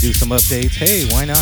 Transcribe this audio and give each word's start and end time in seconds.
do 0.00 0.14
some 0.14 0.30
updates. 0.30 0.76
Hey, 0.76 1.04
why 1.10 1.26
not? 1.26 1.36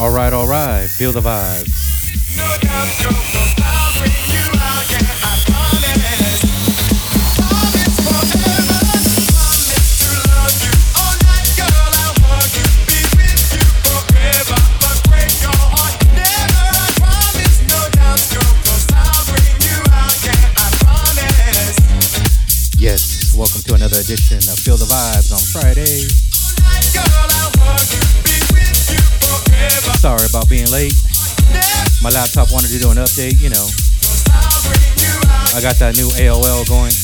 All 0.00 0.10
right, 0.10 0.32
all 0.32 0.48
right. 0.48 0.88
Feel 0.88 1.12
the 1.12 1.20
vibes. 1.20 1.81
Late. 30.72 30.94
My 32.02 32.08
laptop 32.08 32.50
wanted 32.50 32.68
to 32.68 32.78
do 32.78 32.90
an 32.90 32.96
update, 32.96 33.38
you 33.40 33.50
know. 33.50 33.68
I 35.54 35.60
got 35.60 35.76
that 35.76 35.96
new 35.96 36.08
AOL 36.16 36.66
going. 36.66 37.01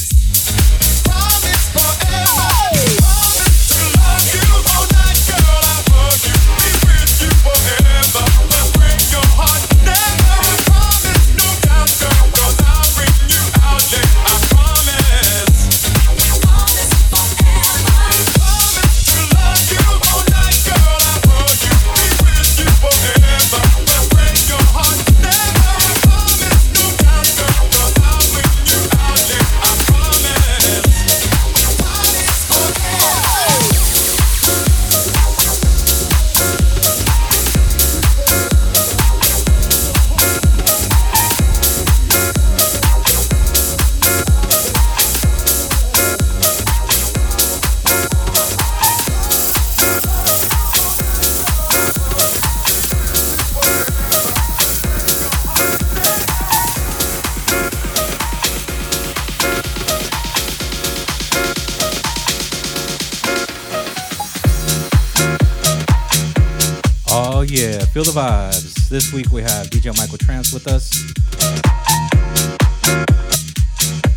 This 68.99 69.13
week 69.13 69.31
we 69.31 69.43
have 69.43 69.69
DJ 69.69 69.97
Michael 69.97 70.19
Trance 70.19 70.53
with 70.53 70.67
us. 70.67 70.91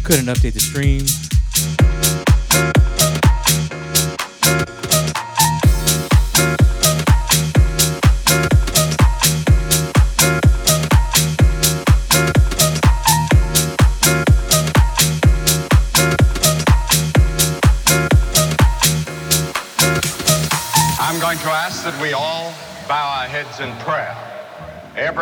Couldn't 0.04 0.26
update 0.26 0.54
the 0.54 0.60
stream. 0.60 1.06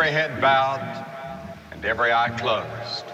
Every 0.00 0.12
head 0.12 0.40
bowed 0.40 1.04
and 1.72 1.84
every 1.84 2.10
eye 2.10 2.30
closed. 2.30 3.04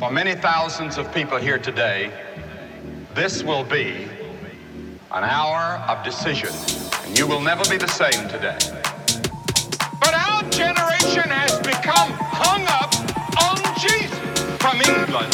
For 0.00 0.10
many 0.10 0.34
thousands 0.34 0.98
of 0.98 1.14
people 1.14 1.38
here 1.38 1.56
today, 1.56 2.10
this 3.14 3.44
will 3.44 3.62
be 3.62 4.08
an 5.12 5.22
hour 5.22 5.78
of 5.86 6.02
decision, 6.02 6.50
and 7.04 7.16
you 7.16 7.28
will 7.28 7.40
never 7.40 7.62
be 7.70 7.76
the 7.76 7.86
same 7.86 8.26
today. 8.26 8.58
But 10.00 10.14
our 10.14 10.42
generation 10.50 11.30
has 11.30 11.60
become 11.60 12.10
hung 12.34 12.66
up 12.66 12.90
on 13.38 13.62
Jesus. 13.78 14.18
From 14.58 14.82
England 14.82 15.30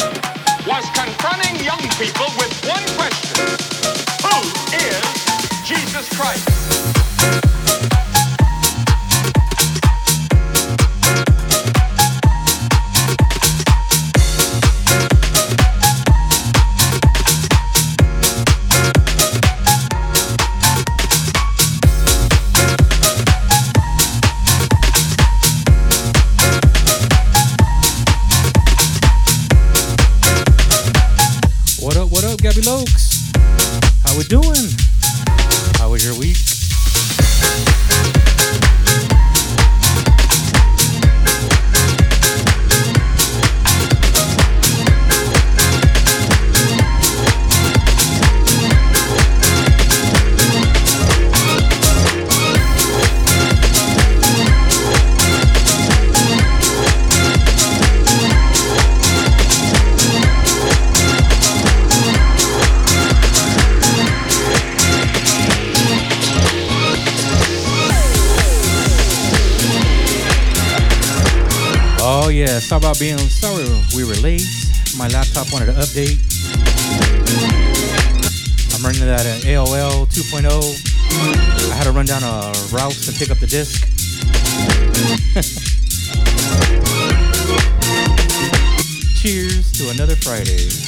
was 0.69 0.85
confronting 0.93 1.57
young 1.65 1.81
people 1.97 2.29
Lokes? 32.67 33.31
How 34.03 34.17
we 34.17 34.25
doing? 34.25 34.76
Sorry 72.77 72.91
about 72.91 72.99
being 72.99 73.17
sorry 73.17 73.65
we 73.95 74.03
were 74.03 74.13
late. 74.21 74.45
My 74.99 75.07
laptop 75.07 75.51
wanted 75.51 75.65
to 75.65 75.71
update. 75.71 76.19
I'm 78.75 78.83
running 78.83 79.01
that 79.01 79.25
at 79.25 79.41
AOL 79.41 80.05
2.0. 80.05 81.71
I 81.71 81.75
had 81.75 81.85
to 81.85 81.91
run 81.91 82.05
down 82.05 82.21
a 82.21 82.53
routes 82.71 83.07
and 83.07 83.17
pick 83.17 83.31
up 83.31 83.39
the 83.39 83.47
disc. 83.47 83.81
Cheers 89.21 89.71
to 89.71 89.89
another 89.89 90.15
Friday. 90.15 90.86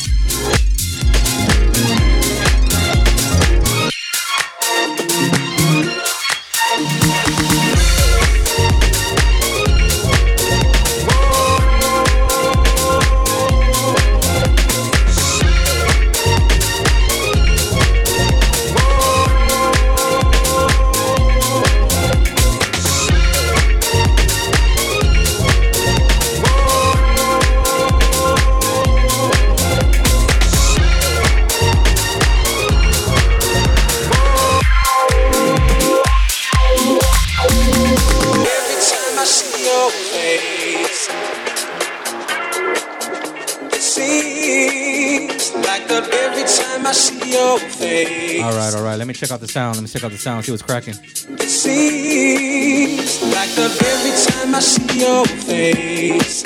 Check 49.19 49.31
out 49.31 49.42
the 49.42 49.48
sound. 49.50 49.75
Let 49.75 49.81
me 49.81 49.89
check 49.89 50.04
out 50.06 50.12
the 50.12 50.18
sound. 50.18 50.45
See 50.45 50.51
what's 50.51 50.63
cracking. 50.63 50.94
It 50.94 51.50
seems 51.50 53.21
like 53.21 53.50
the 53.50 53.68
every 53.92 54.13
time 54.31 54.56
I 54.56 54.62
see 54.62 55.00
your 55.01 55.25
face. 55.25 56.44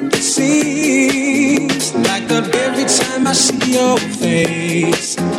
It 0.00 0.22
seems 0.22 1.94
like 1.94 2.26
the 2.28 2.40
every 2.64 2.84
time 2.84 3.26
I 3.26 3.32
see 3.34 3.74
your 3.74 3.98
face. 3.98 5.33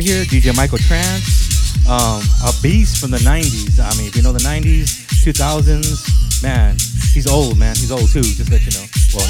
right 0.00 0.08
here, 0.08 0.24
DJ 0.24 0.56
Michael 0.56 0.78
Trance, 0.78 1.76
um, 1.86 2.22
a 2.48 2.52
beast 2.62 3.02
from 3.02 3.10
the 3.10 3.18
90s. 3.18 3.76
I 3.76 3.92
mean, 3.98 4.08
if 4.08 4.16
you 4.16 4.22
know 4.22 4.32
the 4.32 4.38
90s, 4.40 5.04
2000s, 5.20 6.42
man, 6.42 6.72
he's 7.12 7.26
old, 7.26 7.58
man. 7.58 7.76
He's 7.76 7.92
old 7.92 8.08
too, 8.08 8.22
just 8.22 8.50
let 8.50 8.64
you 8.64 8.72
know. 8.80 8.86
Well, 9.12 9.28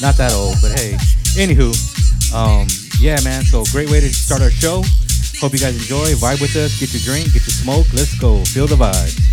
not 0.00 0.16
that 0.18 0.32
old, 0.32 0.54
but 0.62 0.78
hey. 0.78 0.94
Anywho, 1.34 1.74
um, 2.32 2.68
yeah, 3.00 3.18
man, 3.24 3.42
so 3.42 3.64
great 3.72 3.90
way 3.90 3.98
to 3.98 4.14
start 4.14 4.40
our 4.40 4.50
show. 4.52 4.84
Hope 5.40 5.52
you 5.52 5.58
guys 5.58 5.74
enjoy, 5.74 6.14
vibe 6.14 6.40
with 6.40 6.54
us, 6.54 6.78
get 6.78 6.94
your 6.94 7.02
drink, 7.02 7.32
get 7.32 7.42
your 7.42 7.56
smoke. 7.58 7.86
Let's 7.92 8.14
go, 8.14 8.44
feel 8.44 8.68
the 8.68 8.76
vibe. 8.76 9.23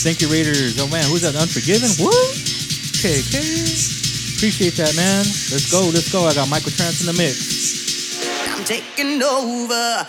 Raiders. 0.00 0.04
Thank 0.04 0.20
you, 0.22 0.28
Raiders. 0.32 0.78
Oh, 0.80 0.88
man. 0.88 1.04
Who's 1.04 1.22
that? 1.22 1.36
Unforgiven? 1.36 1.88
Woo! 1.98 2.10
okay 3.00 3.20
Appreciate 4.36 4.76
that, 4.76 4.94
man. 4.96 5.24
Let's 5.52 5.70
go. 5.70 5.90
Let's 5.92 6.10
go. 6.10 6.24
I 6.24 6.34
got 6.34 6.48
Michael 6.48 6.72
Trance 6.72 7.00
in 7.00 7.06
the 7.06 7.12
mix. 7.12 8.24
I'm 8.48 8.64
taking 8.64 9.22
over. 9.22 10.06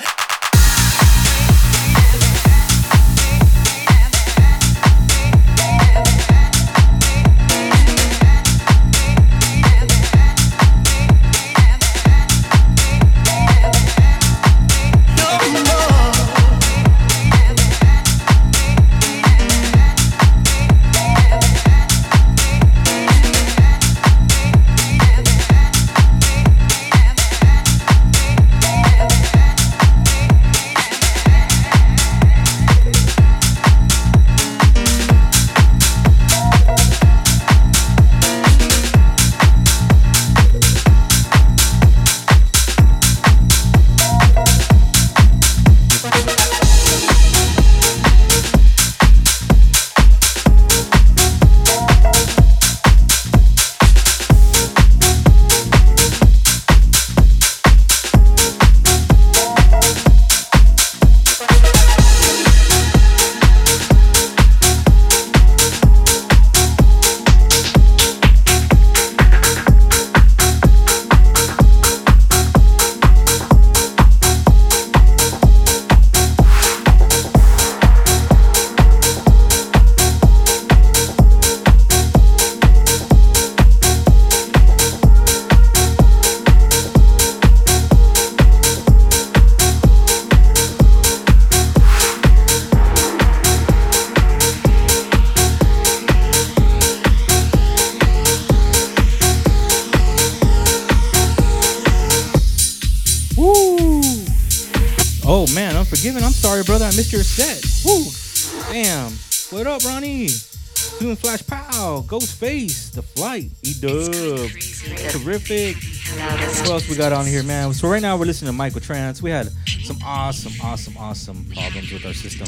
got 117.01 117.13
on 117.13 117.25
here, 117.25 117.41
man. 117.41 117.73
So 117.73 117.87
right 117.87 118.01
now 118.01 118.15
we're 118.15 118.25
listening 118.25 118.51
to 118.51 118.55
Michael 118.55 118.79
Trance. 118.79 119.23
We 119.23 119.31
had 119.31 119.49
some 119.85 119.97
awesome, 120.05 120.53
awesome, 120.63 120.95
awesome 120.97 121.45
problems 121.45 121.91
with 121.91 122.05
our 122.05 122.13
system. 122.13 122.45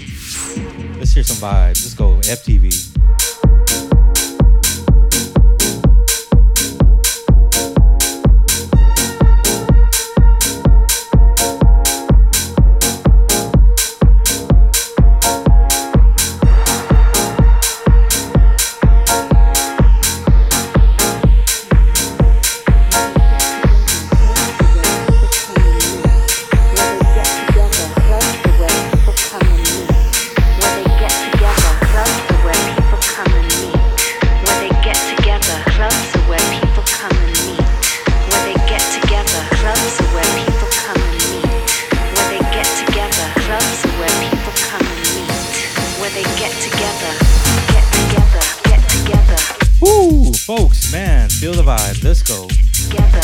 Let's 1.00 1.12
hear 1.12 1.24
some 1.24 1.38
vibes. 1.38 1.82
Let's 1.82 1.96
go 1.96 2.18
FTV. 2.18 2.93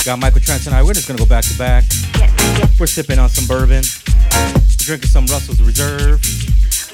got 0.09 0.17
Michael 0.17 0.41
Trance 0.41 0.65
and 0.65 0.75
I. 0.75 0.81
We're 0.81 0.93
just 0.93 1.07
gonna 1.07 1.19
go 1.19 1.25
back 1.27 1.43
to 1.43 1.55
back. 1.55 1.83
We're 2.79 2.87
sipping 2.87 3.19
on 3.19 3.29
some 3.29 3.45
bourbon, 3.45 3.83
We're 4.33 4.61
drinking 4.79 5.09
some 5.09 5.27
Russell's 5.27 5.61
Reserve. 5.61 6.19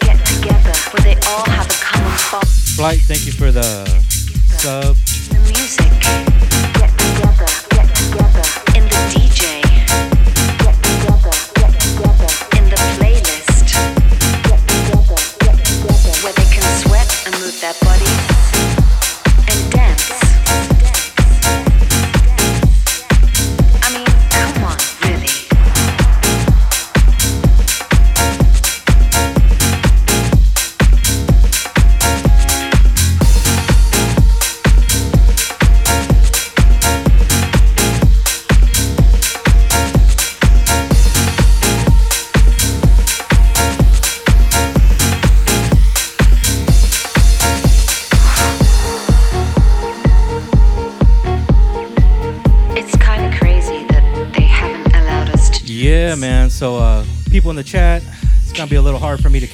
Get 0.01 0.19
together, 0.25 0.73
where 0.91 1.01
they 1.01 1.15
all 1.25 1.45
have 1.45 1.65
a 1.65 1.73
common 1.81 2.17
fault. 2.17 2.45
Flight, 2.75 2.99
thank 3.07 3.25
you 3.25 3.31
for 3.31 3.53
the 3.53 3.85
sub. 4.57 4.97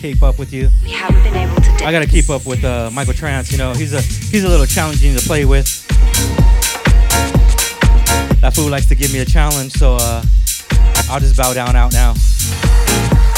keep 0.02 0.24
up 0.24 0.40
with 0.40 0.52
you. 0.52 0.70
We 0.84 0.90
haven't 0.90 1.22
been 1.24 1.36
able 1.36 1.62
to. 1.62 1.86
I 1.86 1.92
gotta 1.92 2.08
keep 2.08 2.30
up 2.32 2.46
with 2.48 2.64
uh, 2.64 2.90
Michael 2.92 3.14
Trance. 3.14 3.52
You 3.52 3.60
know, 3.60 3.74
he's 3.74 3.94
a 3.94 4.02
he's 4.02 4.44
a 4.44 4.50
little 4.50 4.66
challenging 4.66 5.16
to 5.16 5.24
play 5.24 5.46
with. 5.46 5.88
That 8.42 8.54
fool 8.56 8.70
likes 8.70 8.88
to 8.88 8.96
give 8.96 9.14
me 9.14 9.20
a 9.20 9.26
challenge, 9.26 9.74
so 9.74 9.98
uh, 10.02 10.24
I'll 11.08 11.20
just 11.20 11.38
bow 11.38 11.54
down 11.54 11.76
out 11.76 11.94
now. 11.94 12.14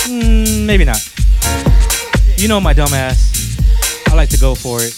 Mm, 0.08 0.66
maybe 0.66 0.86
not. 0.86 1.06
You 2.38 2.48
know 2.48 2.62
my 2.62 2.74
dumbass. 2.74 3.34
I 4.08 4.16
like 4.16 4.30
to 4.30 4.40
go 4.40 4.56
for 4.56 4.80
it. 4.82 4.94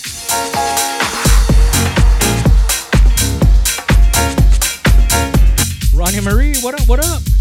Ronnie 5.96 6.22
Marie, 6.22 6.56
what 6.62 6.80
up? 6.80 6.88
What 6.88 7.00
up? 7.04 7.35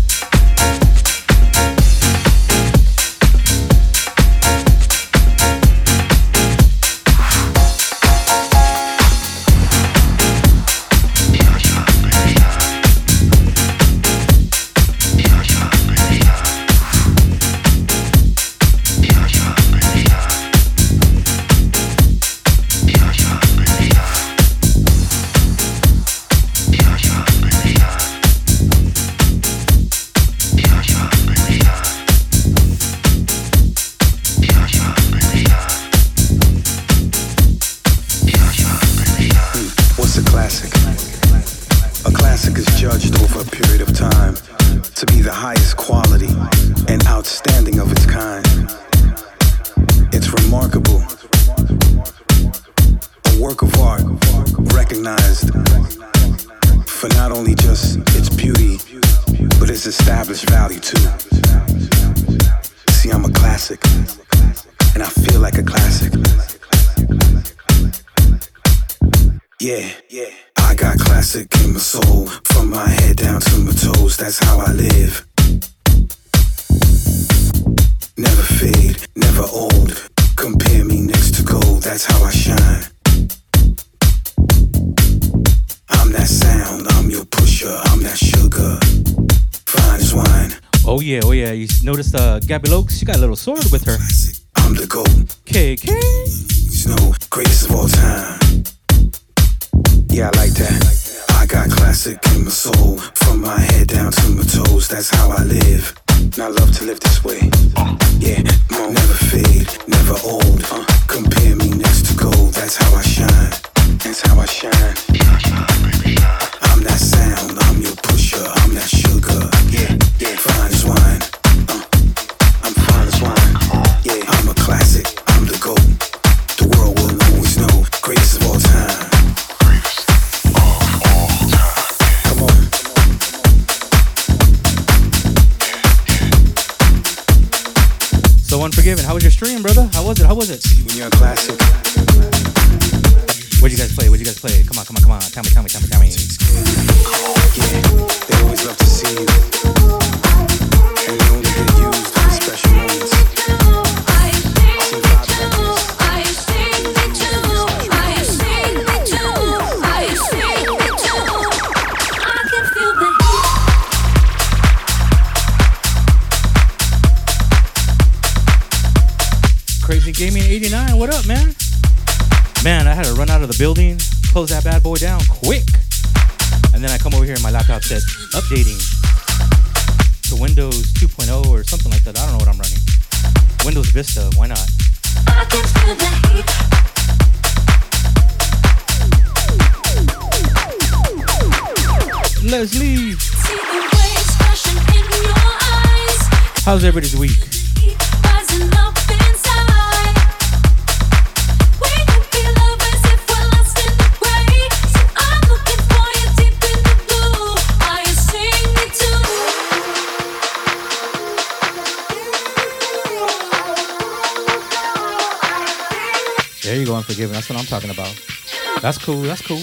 Cool. 219.05 219.21
That's 219.21 219.43
cool. 219.43 219.59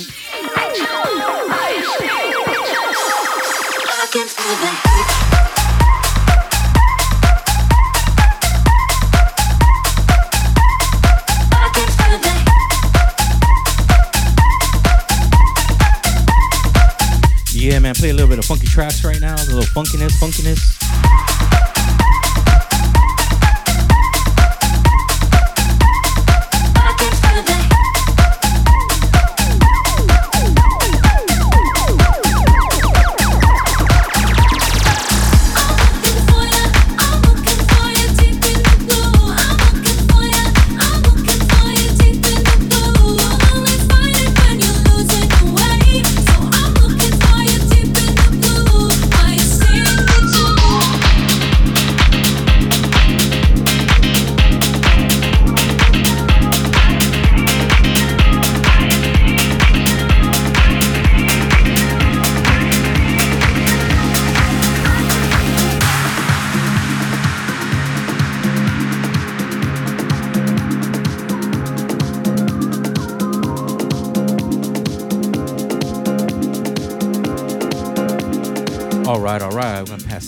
Yeah, 17.53 17.79
man. 17.79 17.95
Play 17.95 18.09
a 18.09 18.13
little 18.13 18.27
bit 18.27 18.37
of 18.37 18.45
funky 18.45 18.67
tracks 18.67 19.03
right 19.03 19.19
now. 19.19 19.33
A 19.33 19.45
little 19.45 19.63
funkiness, 19.63 20.11
funkiness. 20.19 20.70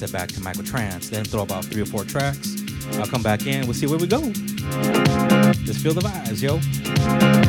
That 0.04 0.12
back 0.12 0.30
to 0.30 0.42
Michael 0.42 0.64
Trance. 0.64 1.10
Then 1.10 1.24
throw 1.24 1.44
about 1.44 1.66
three 1.66 1.82
or 1.82 1.86
four 1.86 2.04
tracks. 2.04 2.56
I'll 2.94 3.08
come 3.08 3.24
back 3.24 3.48
in. 3.48 3.66
We'll 3.66 3.74
see 3.74 3.88
where 3.88 4.00
we 4.00 4.08
go. 4.08 4.22
Just 5.64 5.82
feel 5.82 5.94
the 5.94 6.02
vibes, 6.02 6.42
yo. 6.42 7.43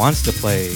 Wants 0.00 0.22
to 0.22 0.32
play. 0.32 0.70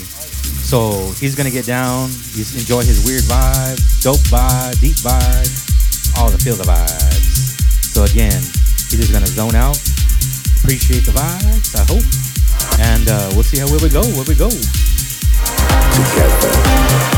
So 0.69 1.11
he's 1.19 1.35
gonna 1.35 1.51
get 1.51 1.65
down, 1.65 2.11
he's 2.37 2.53
enjoy 2.61 2.85
his 2.85 3.07
weird 3.07 3.23
vibe, 3.23 3.81
dope 4.03 4.21
vibe, 4.29 4.79
deep 4.83 4.97
vibe, 5.01 5.49
all 6.19 6.29
the 6.29 6.37
feel 6.37 6.57
the 6.57 6.65
vibes. 6.65 7.57
So 7.89 8.05
again, 8.05 8.37
he's 8.93 9.01
just 9.01 9.13
gonna 9.15 9.27
zone 9.27 9.55
out, 9.55 9.81
appreciate 10.61 11.09
the 11.09 11.17
vibes, 11.17 11.73
I 11.73 11.85
hope, 11.89 12.05
and 12.85 13.09
uh, 13.09 13.31
we'll 13.33 13.45
see 13.45 13.59
how 13.59 13.67
where 13.69 13.81
we 13.81 13.89
go, 13.89 14.03
where 14.13 14.29
we 14.29 14.35
go. 14.35 14.51
Together. 15.97 17.14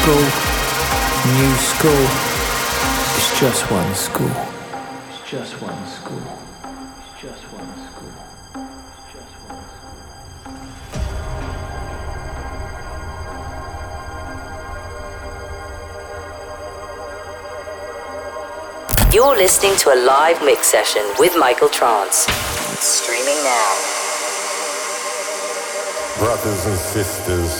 School, 0.00 0.26
new 1.36 1.54
school. 1.56 2.04
It's 3.16 3.30
just 3.38 3.70
one 3.70 3.94
school. 3.94 4.32
It's 5.10 5.20
just 5.30 5.60
one 5.60 5.86
school. 5.86 6.22
It's 6.96 7.12
just 7.20 7.44
one 7.52 7.74
school. 7.84 8.14
It's 8.96 9.12
just 9.12 9.34
one 9.44 9.64
school. 9.68 10.00
You're 19.12 19.36
listening 19.36 19.76
to 19.80 19.92
a 19.92 19.96
live 20.06 20.42
mix 20.42 20.68
session 20.68 21.02
with 21.18 21.36
Michael 21.38 21.68
Trance. 21.68 22.26
Streaming 22.80 23.44
now. 23.44 23.74
Brothers 26.18 26.64
and 26.66 26.78
sisters, 26.78 27.52
how 27.52 27.59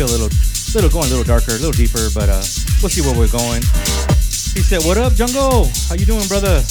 Feel 0.00 0.08
a 0.08 0.16
little, 0.16 0.32
little 0.72 0.88
going 0.88 1.06
a 1.06 1.10
little 1.10 1.24
darker, 1.24 1.52
a 1.52 1.60
little 1.60 1.72
deeper, 1.72 2.08
but 2.14 2.30
uh, 2.30 2.40
we'll 2.80 2.88
see 2.88 3.02
where 3.02 3.12
we're 3.12 3.28
going. 3.28 3.60
He 4.56 4.64
said, 4.64 4.80
"What 4.80 4.96
up, 4.96 5.12
Jungle? 5.12 5.68
How 5.88 5.94
you 5.94 6.06
doing, 6.06 6.26
brother?" 6.26 6.64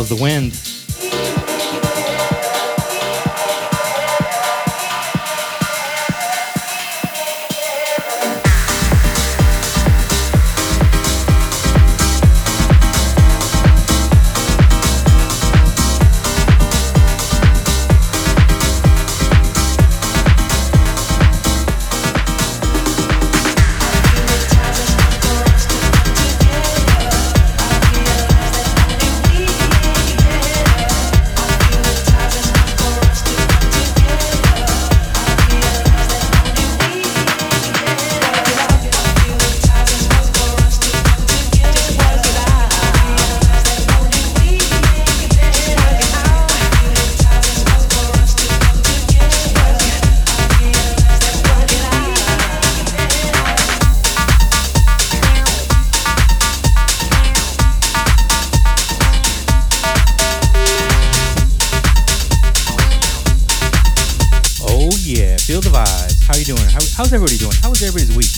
How's 0.00 0.08
the 0.08 0.16
wind? 0.16 0.69
How's 67.10 67.16
everybody 67.16 67.38
doing? 67.38 67.56
How 67.60 67.70
was 67.70 67.82
everybody's 67.82 68.14
week? 68.14 68.30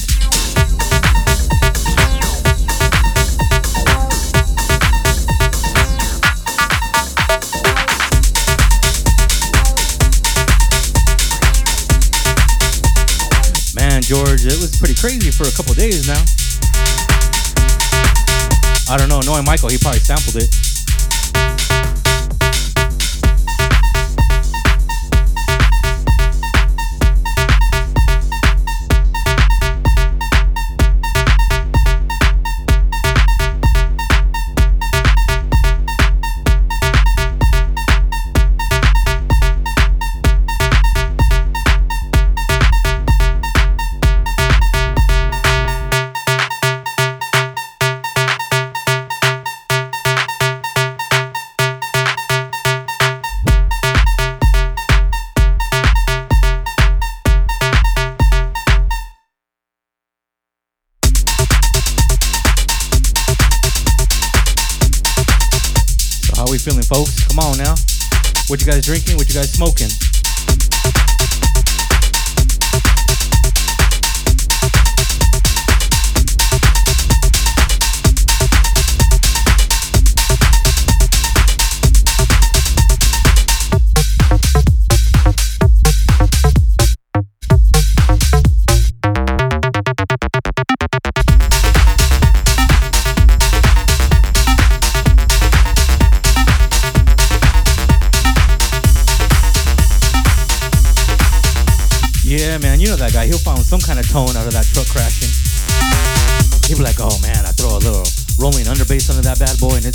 Man, 13.75 14.01
George, 14.01 14.43
it 14.45 14.57
was 14.57 14.75
pretty 14.79 14.95
crazy 14.95 15.29
for 15.29 15.43
a 15.43 15.51
couple 15.51 15.75
days 15.75 16.07
now. 16.07 16.23
I 18.89 18.97
don't 18.97 19.09
know. 19.09 19.19
Knowing 19.21 19.45
Michael, 19.45 19.69
he 19.69 19.77
probably 19.77 19.99
sampled 19.99 20.37
it. 20.37 20.62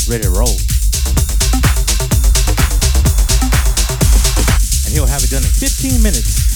ready 0.08 0.24
to 0.24 0.30
roll. 0.30 0.56
And 4.86 4.94
he'll 4.94 5.06
have 5.06 5.22
it 5.22 5.28
done 5.28 5.44
in 5.44 5.52
15 5.52 6.02
minutes. 6.02 6.48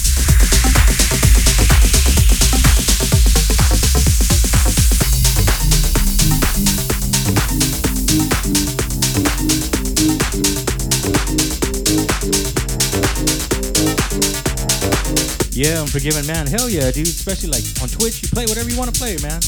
Yeah, 15.52 15.80
I'm 15.80 15.86
forgiving, 15.86 16.26
Man. 16.26 16.46
Hell 16.46 16.70
yeah, 16.70 16.90
dude. 16.90 17.06
Especially 17.06 17.50
like 17.50 17.64
on 17.82 17.88
Twitch, 17.88 18.22
you 18.22 18.28
play 18.28 18.46
whatever 18.46 18.70
you 18.70 18.78
want 18.78 18.94
to 18.94 18.98
play, 18.98 19.18
man. 19.20 19.40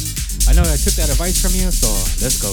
I 0.46 0.52
know 0.52 0.60
I 0.60 0.76
took 0.76 0.92
that 1.00 1.08
advice 1.08 1.40
from 1.40 1.56
you, 1.58 1.70
so 1.70 1.88
let's 2.22 2.36
go. 2.42 2.52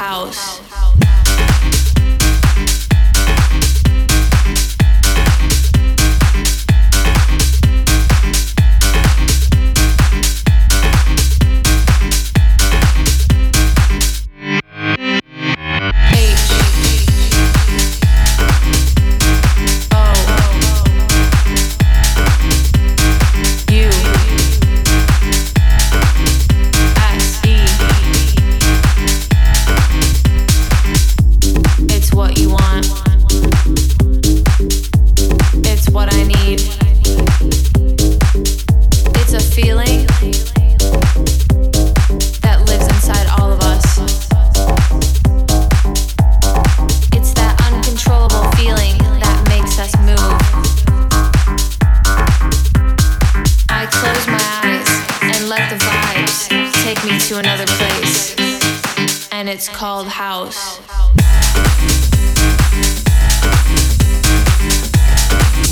house. 0.00 0.59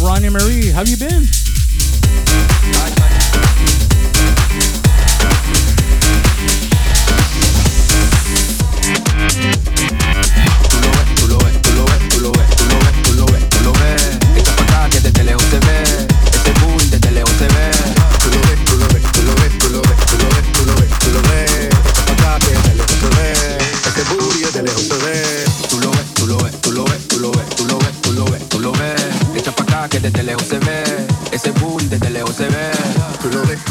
Ronnie 0.08 0.30
Marie. 0.30 0.70
How 0.70 0.78
have 0.78 0.88
you 0.88 0.96
been? 0.96 1.47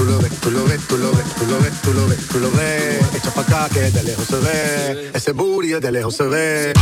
lo 0.08 0.20
ves, 0.20 0.32
tú 0.40 0.52
lo 0.52 0.64
ves, 0.66 0.80
tú 0.88 0.98
lo 0.98 1.12
ves, 1.12 1.26
tú 1.36 1.46
lo 1.46 1.60
ves, 1.60 1.82
tú 1.82 1.94
lo 1.94 2.08
ves, 2.08 2.28
tú 2.28 2.40
lo 2.40 2.52
ves. 2.52 3.16
Echa 3.16 3.32
pa' 3.32 3.42
acá 3.42 3.70
que 3.74 3.92
de 3.92 4.04
lejos 4.04 4.26
se 4.26 4.38
ve. 4.38 5.12
Ese 5.14 5.32
booty 5.34 5.74
de 5.80 5.92
lejos 5.92 6.16
se 6.16 6.24
ve. 6.24 6.74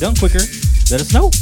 done 0.00 0.16
quicker, 0.16 0.38
let 0.90 1.02
us 1.02 1.12
know. 1.12 1.39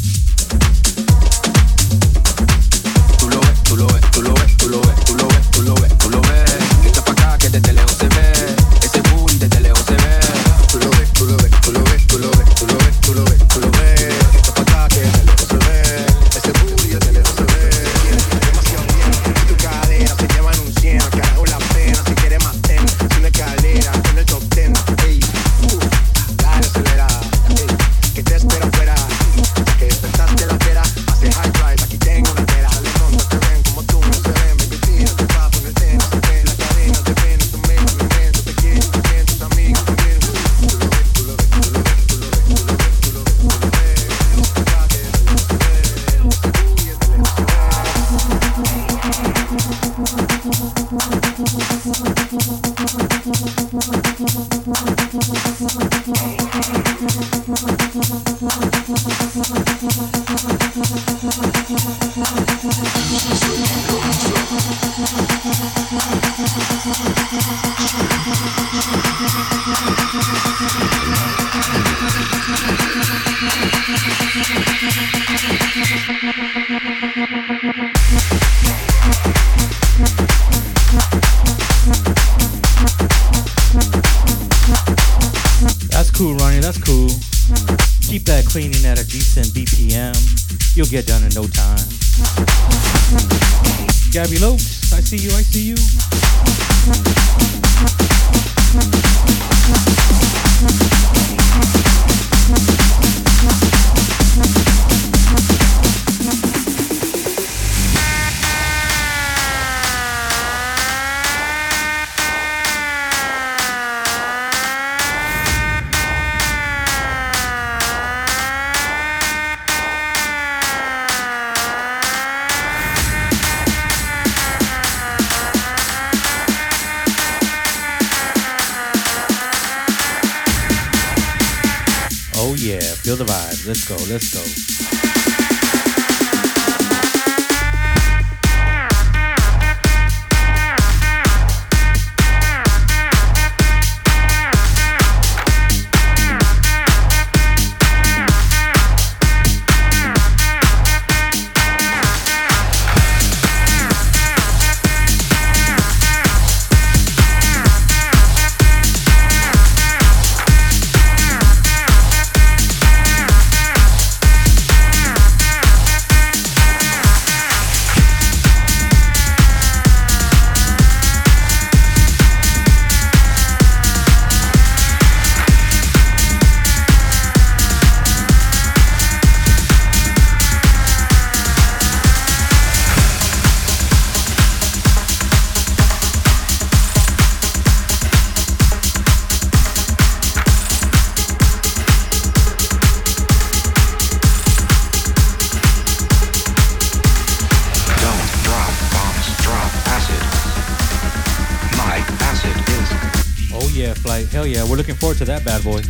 forward 205.09 205.19
to 205.19 205.25
that 205.25 205.43
bad 205.43 205.65
boy. 205.65 205.81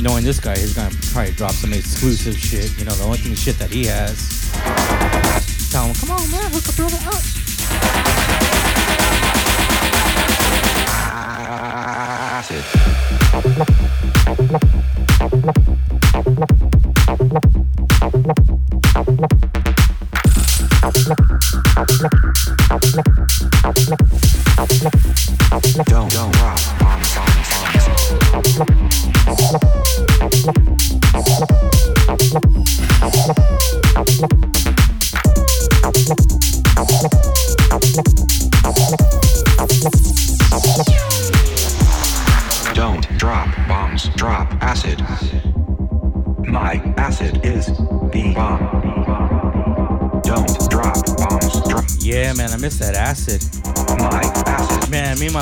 Knowing 0.00 0.24
this 0.24 0.38
guy, 0.38 0.56
he's 0.56 0.72
gonna 0.74 0.94
probably 1.12 1.32
drop 1.32 1.50
some 1.50 1.72
exclusive 1.72 2.38
shit. 2.38 2.78
You 2.78 2.84
know, 2.84 2.92
the 2.92 3.02
only 3.02 3.18
thing 3.18 3.34
shit 3.34 3.58
that 3.58 3.70
he 3.70 3.86
has. 3.86 4.52
Tell 5.72 5.86
him, 5.86 5.94
come 5.96 6.12
on, 6.12 6.30
man, 6.30 6.48
hook 6.52 6.68
a 6.68 6.72
brother 6.76 6.96
up. 7.10 7.22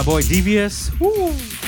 my 0.03 0.07
boy 0.07 0.23
Devious. 0.23 0.91
Woo. 0.99 1.62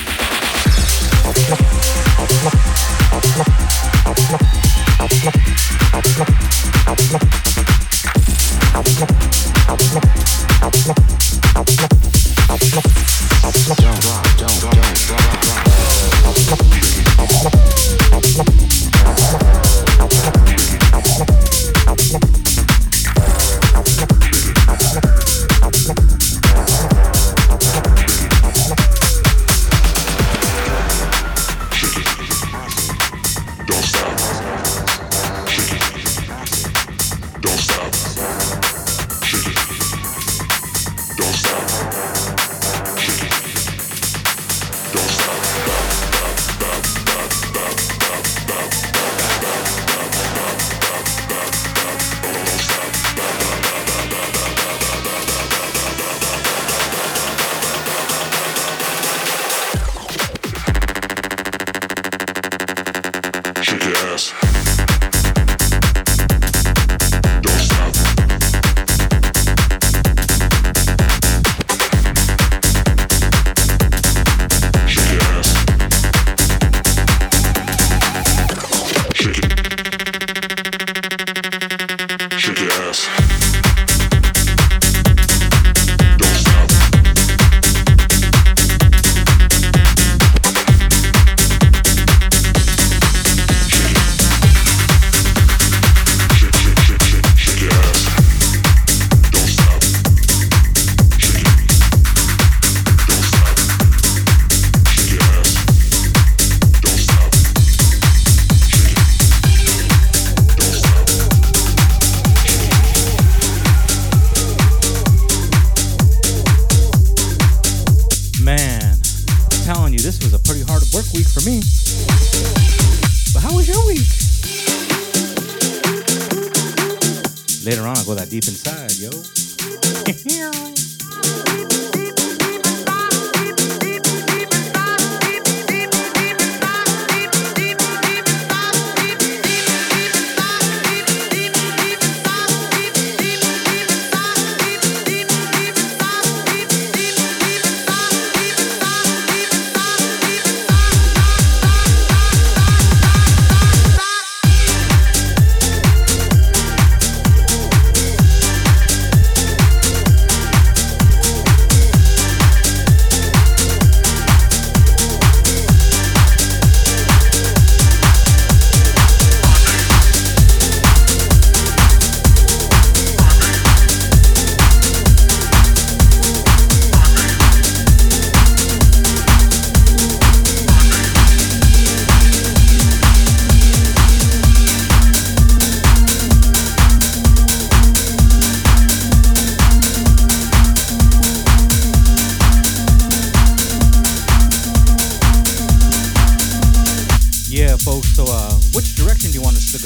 folks. 197.85 198.15
So, 198.15 198.25
uh, 198.27 198.51
which 198.73 198.95
direction 198.95 199.29
do 199.29 199.37
you 199.37 199.43
want 199.43 199.57
us 199.57 199.71
to 199.71 199.79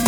go? 0.00 0.05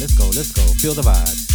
Let's 0.00 0.14
go, 0.14 0.24
let's 0.28 0.50
go. 0.50 0.62
Feel 0.78 0.94
the 0.94 1.02
vibe. 1.02 1.49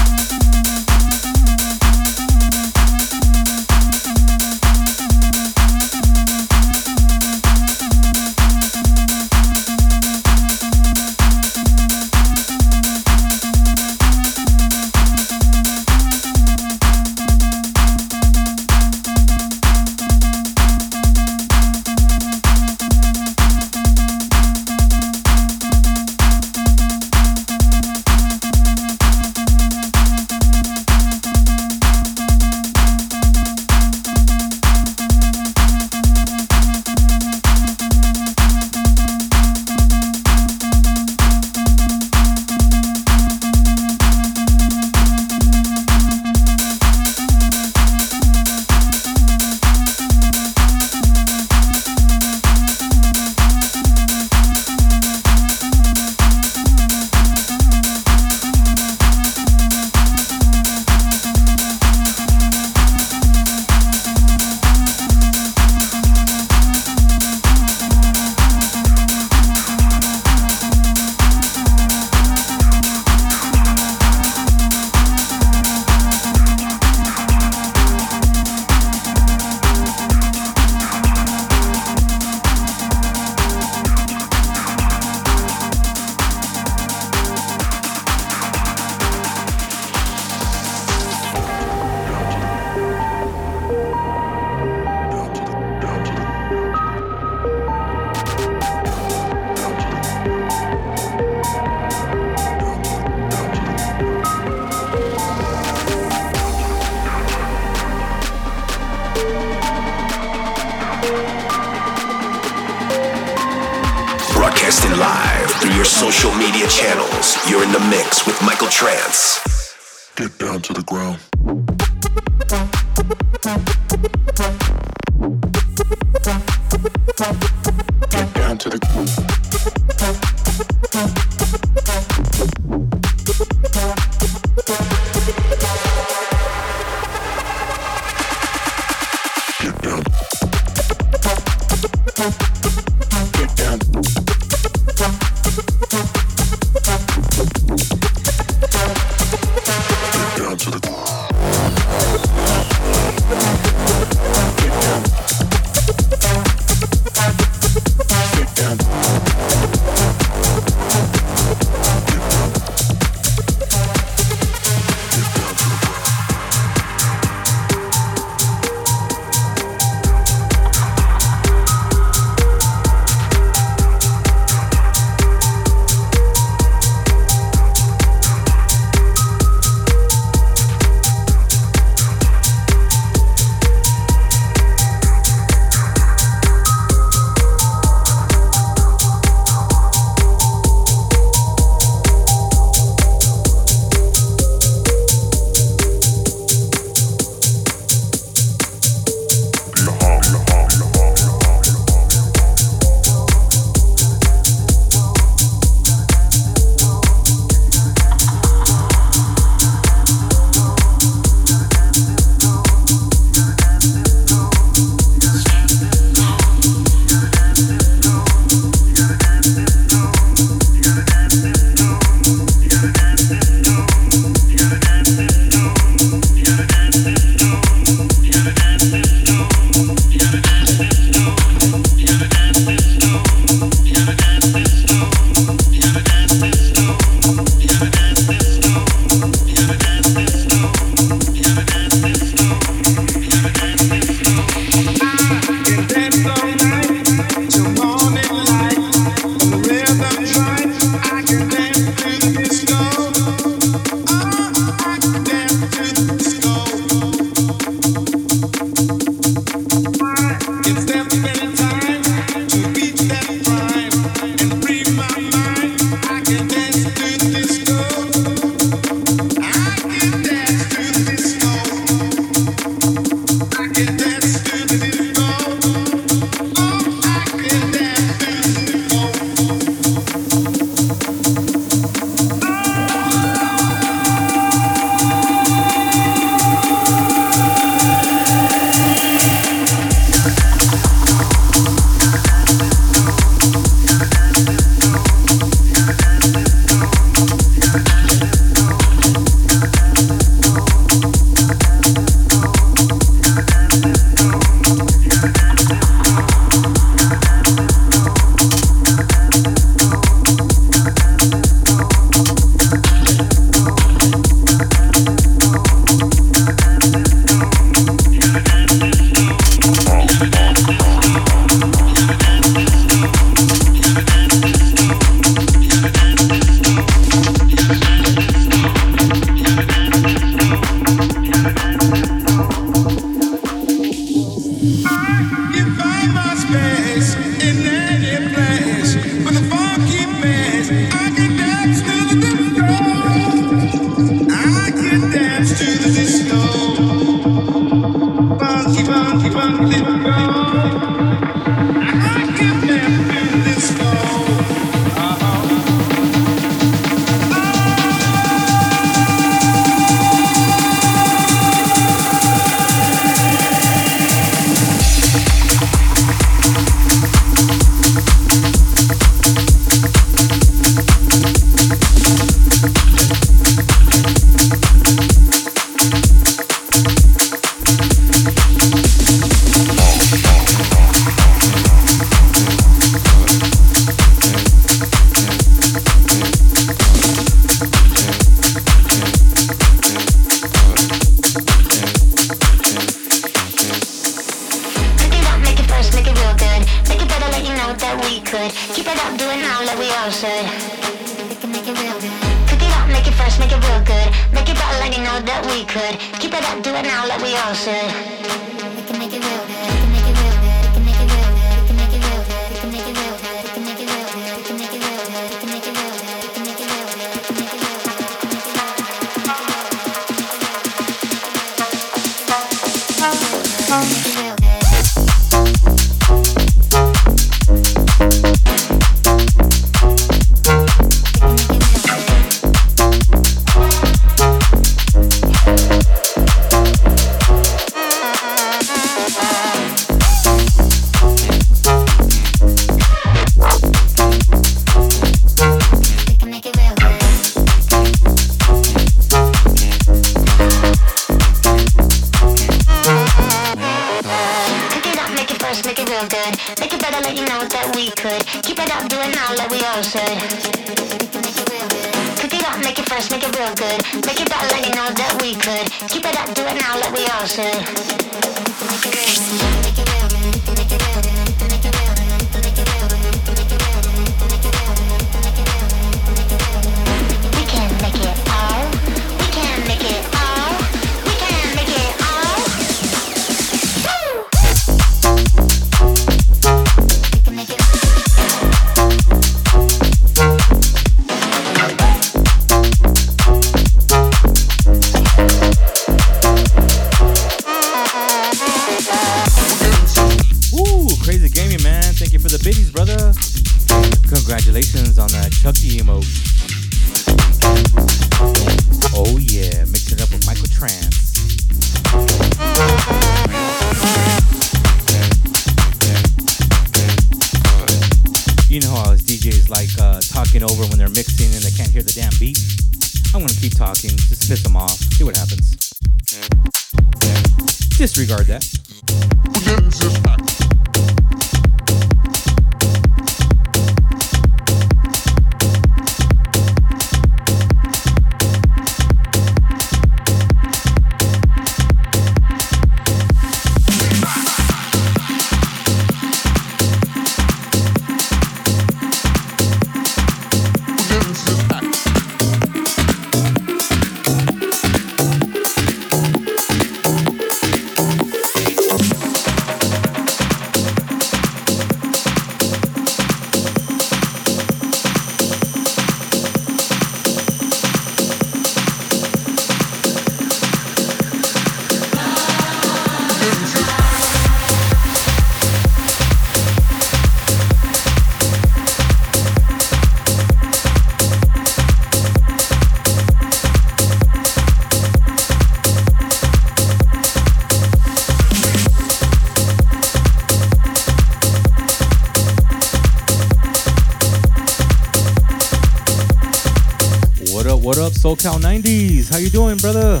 SoCal 598.06 598.38
90s. 598.38 599.10
How 599.10 599.18
you 599.18 599.30
doing, 599.30 599.56
brother? 599.56 600.00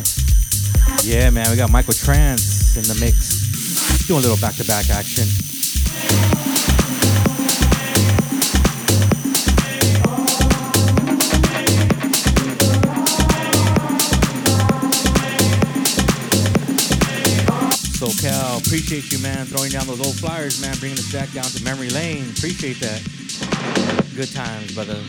Yeah, 1.02 1.28
man, 1.30 1.50
we 1.50 1.56
got 1.56 1.72
Michael 1.72 1.92
Trance 1.92 2.76
in 2.76 2.84
the 2.84 2.94
mix. 3.04 4.06
Doing 4.06 4.20
a 4.20 4.22
little 4.22 4.36
back-to-back 4.36 4.90
action. 4.90 5.24
SoCal, 17.90 18.64
appreciate 18.64 19.10
you, 19.10 19.18
man, 19.18 19.46
throwing 19.46 19.72
down 19.72 19.88
those 19.88 20.06
old 20.06 20.14
flyers, 20.14 20.62
man, 20.62 20.76
bringing 20.78 20.96
us 20.96 21.12
back 21.12 21.32
down 21.32 21.46
to 21.46 21.64
memory 21.64 21.88
lane. 21.88 22.30
Appreciate 22.30 22.78
that. 22.78 23.02
Good 24.14 24.32
times, 24.32 24.72
brother. 24.76 25.02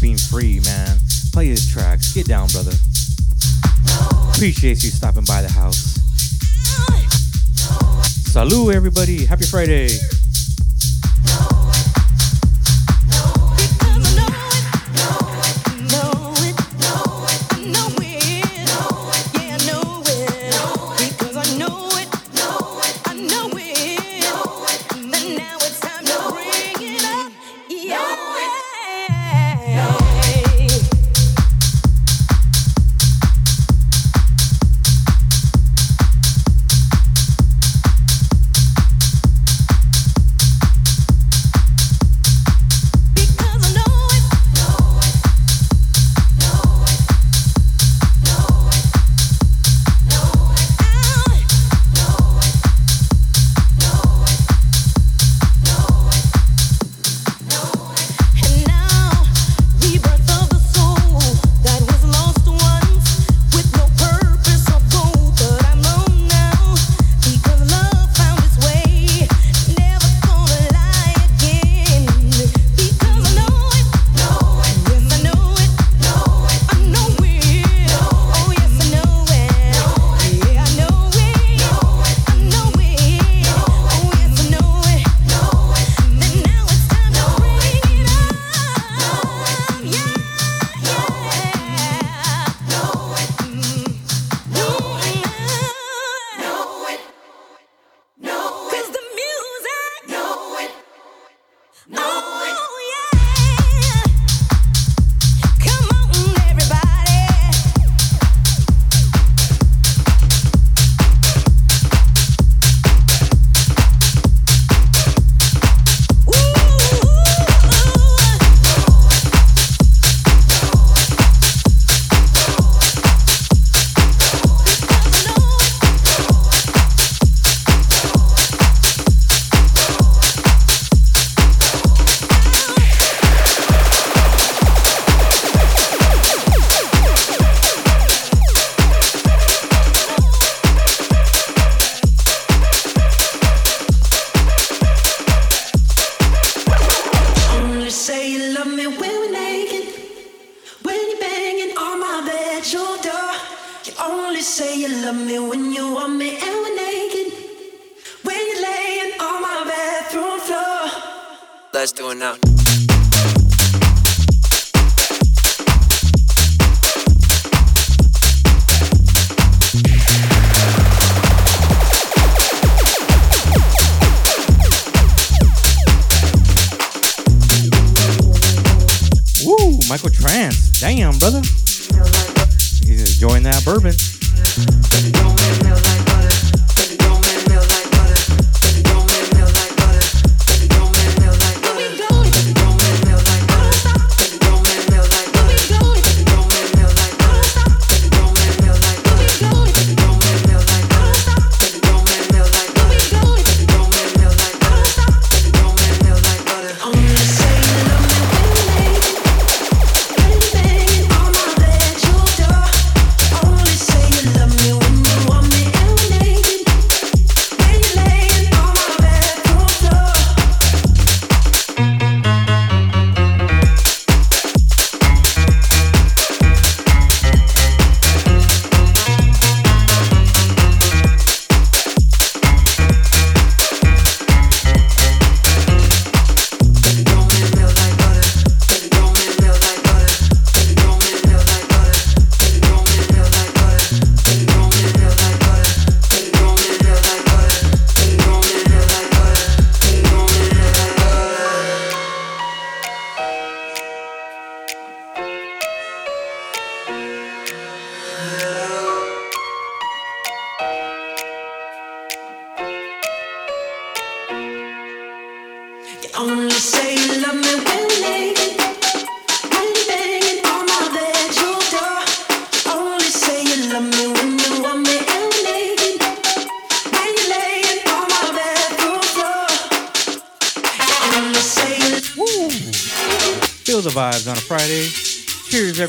being 0.00 0.18
free, 0.18 0.60
man. 0.60 0.98
Play 1.32 1.46
his 1.46 1.70
tracks. 1.70 2.12
Get 2.12 2.26
down, 2.26 2.48
brother. 2.48 2.72
Appreciate 4.34 4.82
you 4.82 4.90
stopping 4.90 5.24
by 5.24 5.42
the 5.42 5.48
house. 5.48 5.98
Salud, 8.28 8.74
everybody. 8.74 9.24
Happy 9.24 9.44
Friday. 9.44 9.88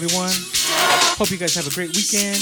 Everyone. 0.02 0.32
Hope 1.18 1.30
you 1.30 1.38
guys 1.38 1.56
have 1.56 1.68
a 1.68 1.76
great 1.76 1.94
weekend. 1.94 2.40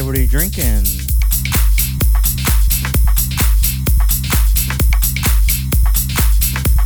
Up? 0.00 0.06
What's 0.06 0.18
everybody 0.18 0.26
drinking? 0.26 0.84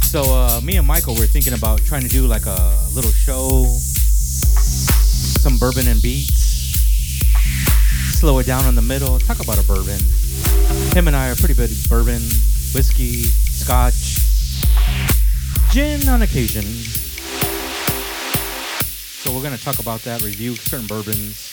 So 0.02 0.22
uh, 0.22 0.60
me 0.62 0.76
and 0.76 0.86
Michael 0.86 1.14
were 1.14 1.26
thinking 1.26 1.52
about 1.52 1.84
trying 1.84 2.02
to 2.02 2.08
do 2.08 2.26
like 2.26 2.46
a 2.46 2.74
little 2.92 3.10
show, 3.10 3.66
some 5.38 5.58
bourbon 5.58 5.88
and 5.88 6.00
beats, 6.02 6.78
slow 8.18 8.38
it 8.38 8.46
down 8.46 8.66
in 8.66 8.74
the 8.74 8.82
middle, 8.82 9.18
talk 9.18 9.40
about 9.40 9.58
a 9.58 9.66
bourbon. 9.66 10.00
Him 10.94 11.08
and 11.08 11.16
I 11.16 11.30
are 11.30 11.36
pretty 11.36 11.54
big 11.54 11.70
bourbon, 11.88 12.22
whiskey, 12.74 13.22
scotch, 13.24 14.18
gin 15.72 16.08
on 16.08 16.22
occasion. 16.22 16.64
So 19.22 19.34
we're 19.34 19.42
gonna 19.42 19.58
talk 19.58 19.78
about 19.78 20.00
that, 20.00 20.22
review 20.22 20.54
certain 20.56 20.86
bourbons. 20.86 21.43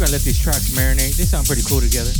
Gonna 0.00 0.12
let 0.12 0.22
these 0.22 0.38
tracks 0.38 0.70
marinate. 0.70 1.14
They 1.16 1.24
sound 1.24 1.46
pretty 1.46 1.62
cool 1.62 1.80
together. 1.80 2.10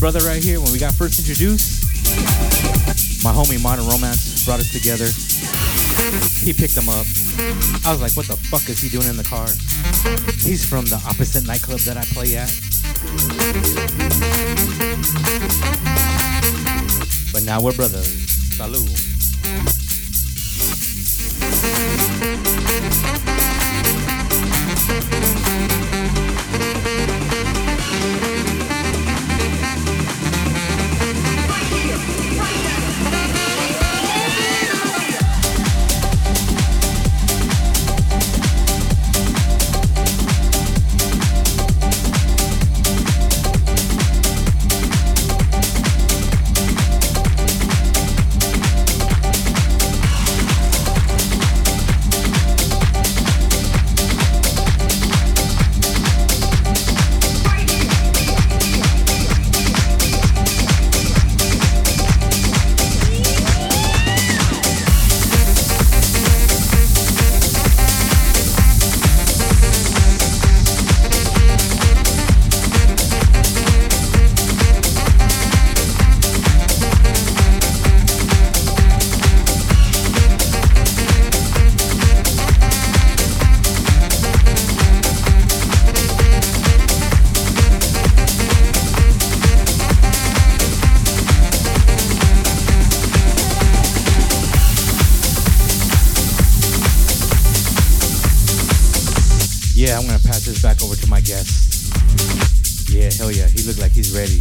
Brother 0.00 0.20
right 0.20 0.42
here, 0.42 0.58
when 0.58 0.72
we 0.72 0.78
got 0.78 0.94
first 0.94 1.20
introduced, 1.20 1.84
my 3.22 3.30
homie 3.30 3.62
Modern 3.62 3.86
Romance 3.86 4.46
brought 4.46 4.58
us 4.58 4.72
together. 4.72 5.04
He 6.42 6.54
picked 6.54 6.74
him 6.74 6.88
up. 6.88 7.04
I 7.84 7.92
was 7.92 8.00
like, 8.00 8.16
what 8.16 8.26
the 8.26 8.36
fuck 8.48 8.66
is 8.70 8.80
he 8.80 8.88
doing 8.88 9.06
in 9.08 9.18
the 9.18 9.24
car? 9.24 9.46
He's 10.40 10.64
from 10.64 10.86
the 10.86 10.96
opposite 11.06 11.46
nightclub 11.46 11.80
that 11.80 11.98
I 11.98 12.04
play 12.16 12.36
at. 12.36 12.48
But 17.30 17.44
now 17.44 17.60
we're 17.60 17.74
brothers. 17.74 18.08
Salud. 18.56 19.09
Yeah, 99.90 99.98
I'm 99.98 100.06
gonna 100.06 100.20
pass 100.20 100.46
this 100.46 100.62
back 100.62 100.80
over 100.84 100.94
to 100.94 101.08
my 101.08 101.20
guest. 101.20 101.90
Yeah, 102.88 103.10
hell 103.18 103.32
yeah, 103.32 103.48
he 103.48 103.64
looked 103.64 103.80
like 103.80 103.90
he's 103.90 104.14
ready. 104.14 104.38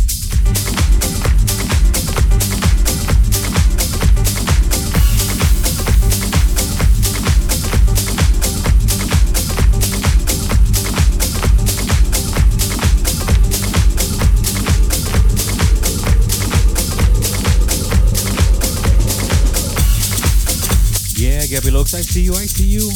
Yeah, 21.17 21.47
Gabby 21.47 21.71
Lopes, 21.71 21.95
I 21.95 22.01
see 22.01 22.21
you, 22.21 22.33
I 22.33 22.45
see 22.45 22.65
you. 22.65 22.91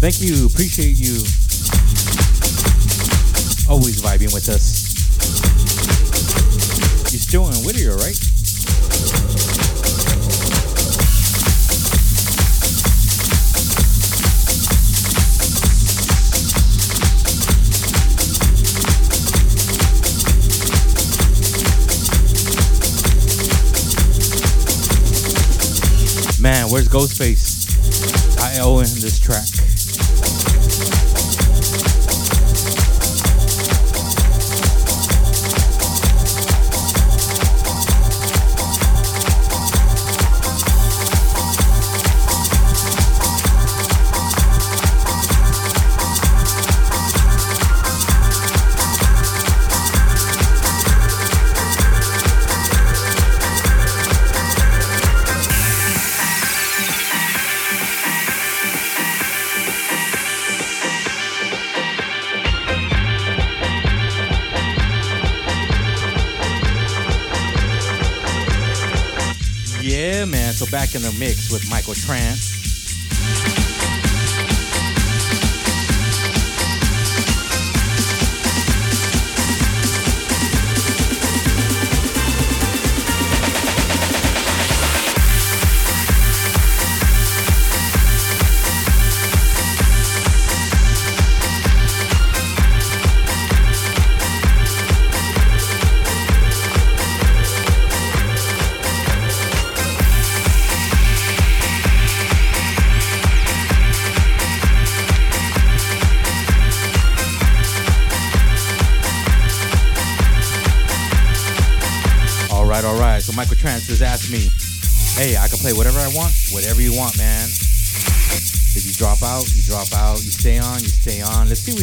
Thank 0.00 0.20
you, 0.20 0.48
appreciate 0.48 0.98
you. 0.98 1.47
Always 3.68 4.00
vibing 4.00 4.32
with 4.32 4.48
us. 4.48 4.88
You're 7.12 7.20
still 7.20 7.48
in 7.48 7.54
Whittier, 7.66 7.96
right? 7.96 8.18
Man, 26.40 26.70
where's 26.70 26.88
Ghostface? 26.88 27.68
I 28.40 28.60
owe 28.60 28.78
him 28.78 28.88
this 29.00 29.18
track. 29.18 29.57
Back 70.70 70.94
in 70.94 71.02
the 71.02 71.12
mix 71.12 71.50
with 71.50 71.68
Michael 71.70 71.94
Trance. 71.94 72.57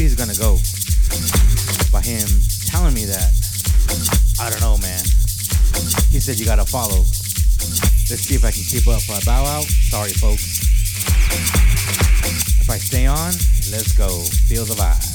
He's 0.06 0.14
gonna 0.14 0.38
go. 0.38 0.62
By 1.92 2.02
him 2.02 2.28
telling 2.70 2.94
me 2.94 3.06
that, 3.06 3.34
I 4.40 4.52
don't 4.52 4.62
know, 4.62 4.78
man. 4.78 5.02
He 6.14 6.20
said 6.20 6.40
you 6.40 6.46
gotta 6.46 6.64
follow. 6.64 7.02
Let's 8.10 8.22
see 8.22 8.36
if 8.36 8.46
I 8.46 8.52
can 8.52 8.62
keep 8.62 8.88
up. 8.88 9.02
If 9.02 9.10
I 9.10 9.20
bow 9.26 9.46
out, 9.46 9.64
sorry, 9.64 10.12
folks. 10.12 10.62
If 12.62 12.70
I 12.70 12.78
stay 12.78 13.08
on, 13.08 13.34
let's 13.74 13.94
go. 13.98 14.10
Feel 14.48 14.66
the 14.66 14.76
vibes. 14.76 15.15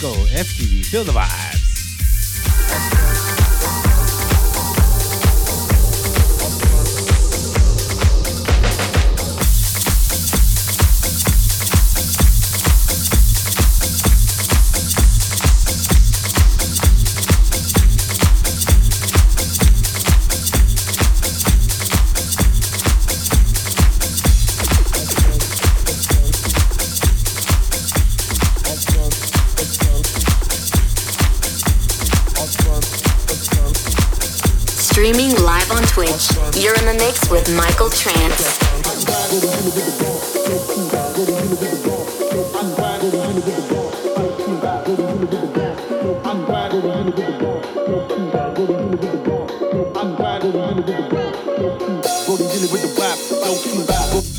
Disco 0.00 0.24
FTV. 0.28 0.86
Feel 0.86 1.04
the 1.04 1.12
vibe. 1.12 1.39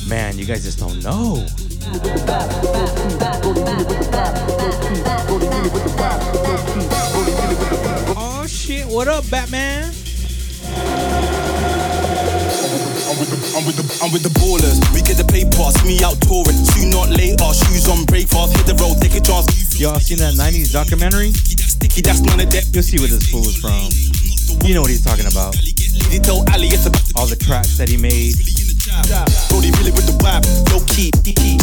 Man, 0.08 0.38
you 0.38 0.46
guys 0.46 0.64
just 0.64 0.80
don't 0.80 1.04
know. 1.04 1.44
Oh 8.16 8.46
shit! 8.48 8.86
What 8.88 9.10
up, 9.10 9.30
Batman? 9.30 9.92
I'm 13.12 13.20
with, 13.20 13.28
the, 13.28 13.36
I'm, 13.58 13.66
with 13.68 13.76
the, 13.76 14.00
I'm 14.02 14.12
with 14.14 14.24
the 14.24 14.32
ballers. 14.40 14.80
We 14.96 15.02
get 15.02 15.18
the 15.18 15.28
paper, 15.28 15.52
see 15.52 15.84
me 15.86 16.00
out 16.02 16.16
touring. 16.22 16.64
Soon 16.64 16.92
not 16.92 17.10
later, 17.10 17.44
shoes 17.52 17.90
on, 17.90 18.06
break 18.06 18.30
fast, 18.30 18.56
hit 18.56 18.68
the 18.68 18.76
road, 18.80 19.02
take 19.02 19.16
a 19.16 19.20
chance. 19.20 19.52
Y'all 19.78 20.00
seen 20.00 20.20
that 20.20 20.36
90s 20.36 20.72
documentary? 20.72 21.34
Sticky, 21.34 22.00
that's 22.00 22.22
none 22.22 22.40
of 22.40 22.50
that. 22.52 22.72
You'll 22.72 22.84
see 22.84 23.00
where 23.00 23.10
this 23.10 23.28
fool 23.28 23.44
is 23.44 23.60
from. 23.60 23.92
You 24.64 24.76
know 24.76 24.82
what 24.82 24.92
he's 24.92 25.04
talking 25.04 25.28
about. 25.28 25.60
Tell 26.24 26.46
Ali 26.54 26.68
it's 26.68 26.86
about 26.86 27.02
All 27.16 27.26
the 27.28 27.36
tracks 27.36 27.78
that 27.78 27.90
he 27.90 27.98
made. 27.98 28.36
Brody 29.50 29.72
really 29.80 29.92
with 29.92 30.08
the 30.08 30.16
vibe, 30.20 30.44
low 30.72 30.84
key. 30.88 31.12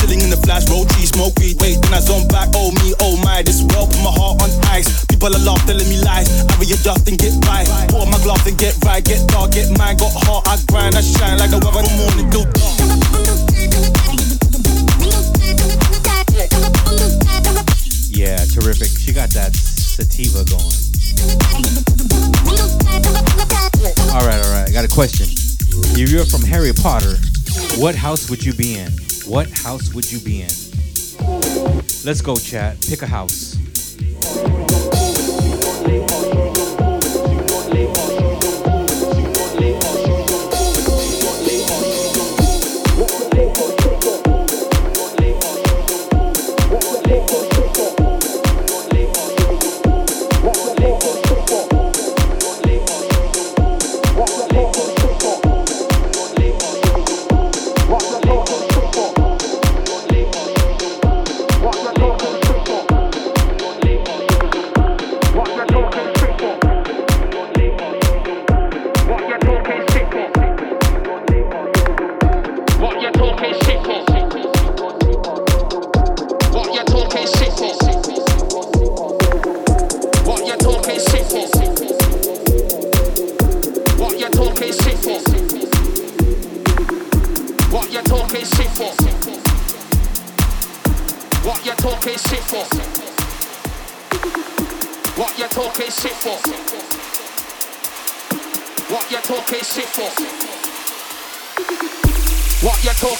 Chilling 0.00 0.20
in 0.20 0.30
the 0.30 0.40
flash, 0.40 0.68
roll 0.68 0.84
tree, 0.84 1.06
smoke 1.06 1.36
weed. 1.38 1.60
Wait, 1.60 1.80
then 1.80 1.92
I 1.94 2.00
zone 2.00 2.26
back. 2.28 2.48
Oh 2.54 2.72
me, 2.82 2.94
oh 3.00 3.16
my, 3.22 3.42
this 3.42 3.62
world 3.70 3.90
put 3.90 4.00
my 4.02 4.12
heart 4.12 4.40
on 4.42 4.50
ice. 4.68 5.04
People 5.06 5.28
are 5.34 5.44
laugh, 5.44 5.60
telling 5.66 5.88
me 5.88 6.00
lies. 6.02 6.28
I 6.48 6.52
readjust 6.58 7.08
and 7.08 7.18
get 7.18 7.36
by. 7.44 7.64
Pour 7.88 8.06
my 8.06 8.18
glass 8.24 8.46
and 8.46 8.56
get 8.56 8.76
right, 8.84 9.04
get 9.04 9.26
dark, 9.28 9.52
get 9.52 9.70
mine. 9.76 9.96
Got 9.96 10.12
heart, 10.24 10.48
I 10.48 10.56
grind, 10.68 10.96
I 10.96 11.02
shine 11.02 11.38
like 11.38 11.50
the 11.50 11.60
weather 11.60 11.84
from 11.84 11.96
morning 11.96 12.28
dark. 12.32 12.48
Yeah, 18.10 18.42
terrific. 18.50 18.88
She 18.88 19.12
got 19.12 19.30
that 19.30 19.54
sativa 19.54 20.44
going. 20.48 20.88
All 23.78 24.26
right, 24.26 24.44
all 24.44 24.52
right. 24.52 24.66
I 24.68 24.72
got 24.72 24.84
a 24.84 24.88
question. 24.88 25.26
If 25.28 26.10
you're 26.10 26.24
from 26.24 26.42
Harry 26.42 26.72
Potter, 26.72 27.16
what 27.80 27.94
house 27.94 28.28
would 28.28 28.44
you 28.44 28.52
be 28.52 28.74
in? 28.78 28.90
What 29.26 29.48
house 29.50 29.94
would 29.94 30.10
you 30.10 30.18
be 30.18 30.42
in? 30.42 30.50
Let's 32.04 32.20
go, 32.20 32.34
chat. 32.36 32.80
Pick 32.88 33.02
a 33.02 33.06
house. 33.06 33.56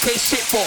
Talking 0.09 0.19
shit 0.19 0.39
for? 0.39 0.65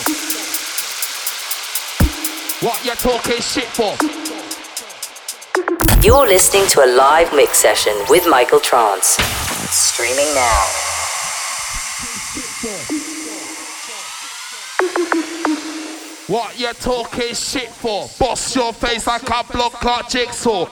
What 2.65 2.85
you 2.85 2.95
talking 2.95 3.41
shit 3.41 3.65
for? 3.65 3.97
What 3.97 4.05
you 4.05 4.05
talking 4.05 5.83
shit 5.83 5.99
for? 5.99 6.07
You're 6.07 6.29
listening 6.29 6.67
to 6.69 6.85
a 6.85 6.89
live 6.97 7.35
mix 7.35 7.59
session 7.59 7.93
with 8.09 8.25
Michael 8.29 8.61
Trance. 8.61 9.17
Streaming 9.71 10.33
now. 10.35 10.67
What 16.29 16.59
you 16.59 16.73
talking 16.75 17.35
shit 17.35 17.69
for? 17.69 18.09
Boss 18.21 18.55
your 18.55 18.73
face 18.73 19.07
like 19.09 19.23
a 19.23 19.45
block 19.53 19.73
clock 19.73 20.09
jigsaw. 20.09 20.69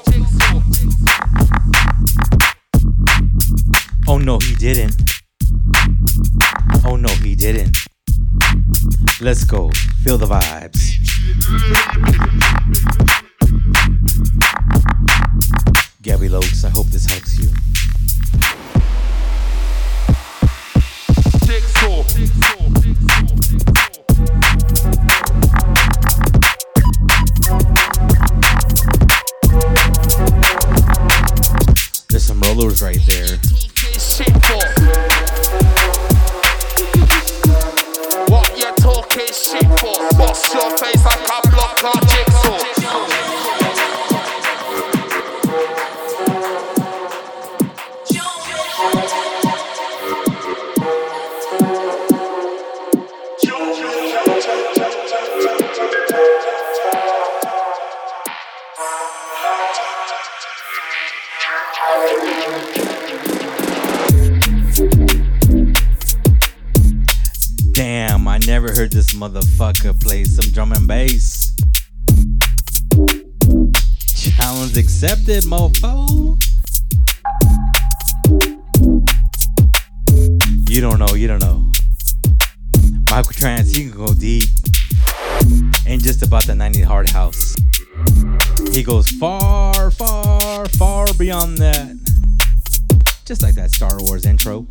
Oh 4.07 4.19
no, 4.19 4.39
he 4.39 4.55
didn't. 4.55 4.97
Oh 6.85 6.97
no, 6.97 7.09
he 7.09 7.35
didn't. 7.35 7.90
Let's 9.23 9.45
go. 9.45 9.71
Feel 10.03 10.17
the 10.17 10.25
vibes. 10.25 10.97
Gabby 16.01 16.31
Lokes, 16.31 16.65
I 16.65 16.71
hope 16.71 16.87
this 16.87 17.05
helps 17.05 17.39
you. 17.39 17.51
There's 32.09 32.25
some 32.25 32.41
rollers 32.41 32.81
right 32.81 32.99
there. 33.07 33.20
Motherfucker 69.21 70.01
play 70.01 70.25
some 70.25 70.51
drum 70.51 70.73
and 70.73 70.89
bass. 70.89 71.55
Challenge 74.17 74.79
accepted, 74.79 75.45
mofo. 75.45 76.41
You 80.71 80.81
don't 80.81 80.99
know, 80.99 81.15
you 81.15 81.27
don't 81.27 81.43
know. 81.43 81.71
Michael 83.11 83.33
Trance, 83.33 83.75
he 83.75 83.91
can 83.91 83.95
go 83.95 84.15
deep. 84.15 84.49
And 85.87 86.03
just 86.03 86.23
about 86.23 86.47
the 86.47 86.55
90 86.55 86.81
hard 86.81 87.11
house. 87.11 87.55
He 88.73 88.83
goes 88.83 89.11
far, 89.11 89.91
far, 89.91 90.67
far 90.71 91.13
beyond 91.19 91.59
that. 91.59 91.95
Just 93.27 93.43
like 93.43 93.55
that 93.57 93.71
Star 93.71 93.99
Wars 94.01 94.25
intro. 94.25 94.67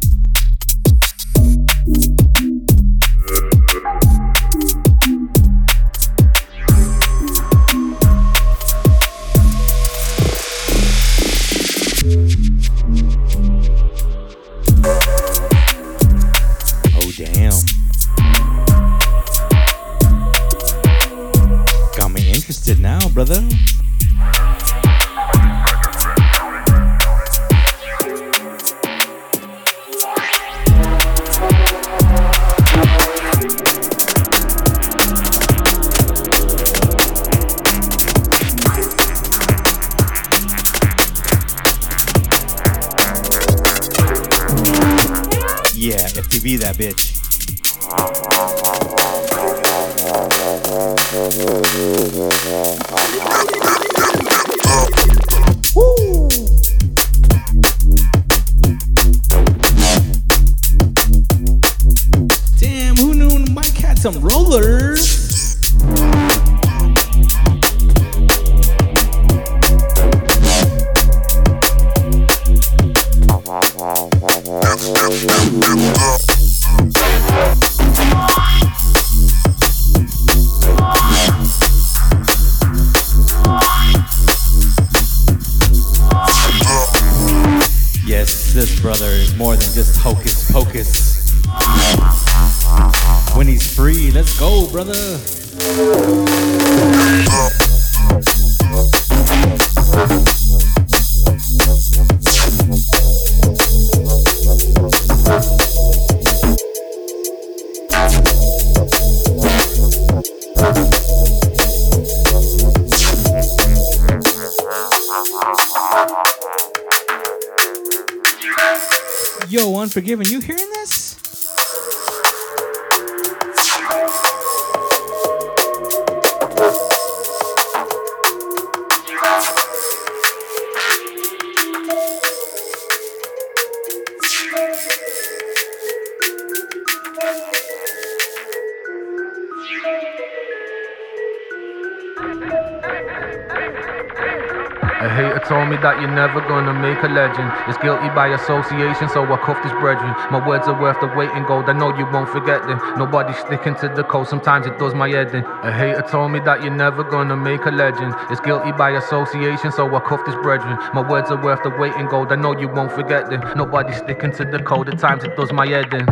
You're 146.09 146.27
never 146.27 146.41
gonna 146.41 146.73
make 146.73 147.03
a 147.03 147.07
legend. 147.07 147.51
It's 147.67 147.77
guilty 147.77 148.09
by 148.09 148.29
association, 148.29 149.09
so 149.09 149.23
I 149.31 149.37
cuffed 149.37 149.63
his 149.63 149.73
brethren. 149.73 150.09
My 150.31 150.41
words 150.45 150.67
are 150.67 150.79
worth 150.79 150.99
the 151.01 151.07
weight 151.15 151.29
in 151.37 151.45
gold, 151.45 151.69
I 151.69 151.73
know 151.73 151.95
you 151.95 152.05
won't 152.11 152.29
forget 152.29 152.65
them. 152.65 152.79
Nobody's 152.97 153.37
sticking 153.37 153.75
to 153.75 153.89
the 153.89 154.03
code, 154.03 154.27
sometimes 154.27 154.65
it 154.65 154.79
does 154.79 154.95
my 154.95 155.07
head 155.07 155.35
in. 155.35 155.45
A 155.45 155.71
hater 155.71 156.01
told 156.01 156.31
me 156.31 156.39
that 156.39 156.63
you're 156.63 156.73
never 156.73 157.03
gonna 157.03 157.37
make 157.37 157.65
a 157.65 157.71
legend. 157.71 158.15
It's 158.31 158.41
guilty 158.41 158.71
by 158.71 158.91
association, 158.91 159.71
so 159.71 159.95
I 159.95 159.99
cuffed 159.99 160.25
his 160.25 160.35
brethren. 160.37 160.79
My 160.95 161.07
words 161.07 161.29
are 161.29 161.41
worth 161.41 161.61
the 161.61 161.69
weight 161.69 161.93
in 161.93 162.07
gold, 162.07 162.31
I 162.31 162.37
know 162.37 162.57
you 162.57 162.69
won't 162.69 162.91
forget 162.91 163.29
them. 163.29 163.41
Nobody's 163.55 163.97
sticking 163.97 164.31
to 164.31 164.45
the 164.45 164.59
code, 164.63 164.89
at 164.89 164.97
times 164.97 165.23
it 165.23 165.37
does 165.37 165.53
my 165.53 165.67
head 165.67 165.93
in. 165.93 166.07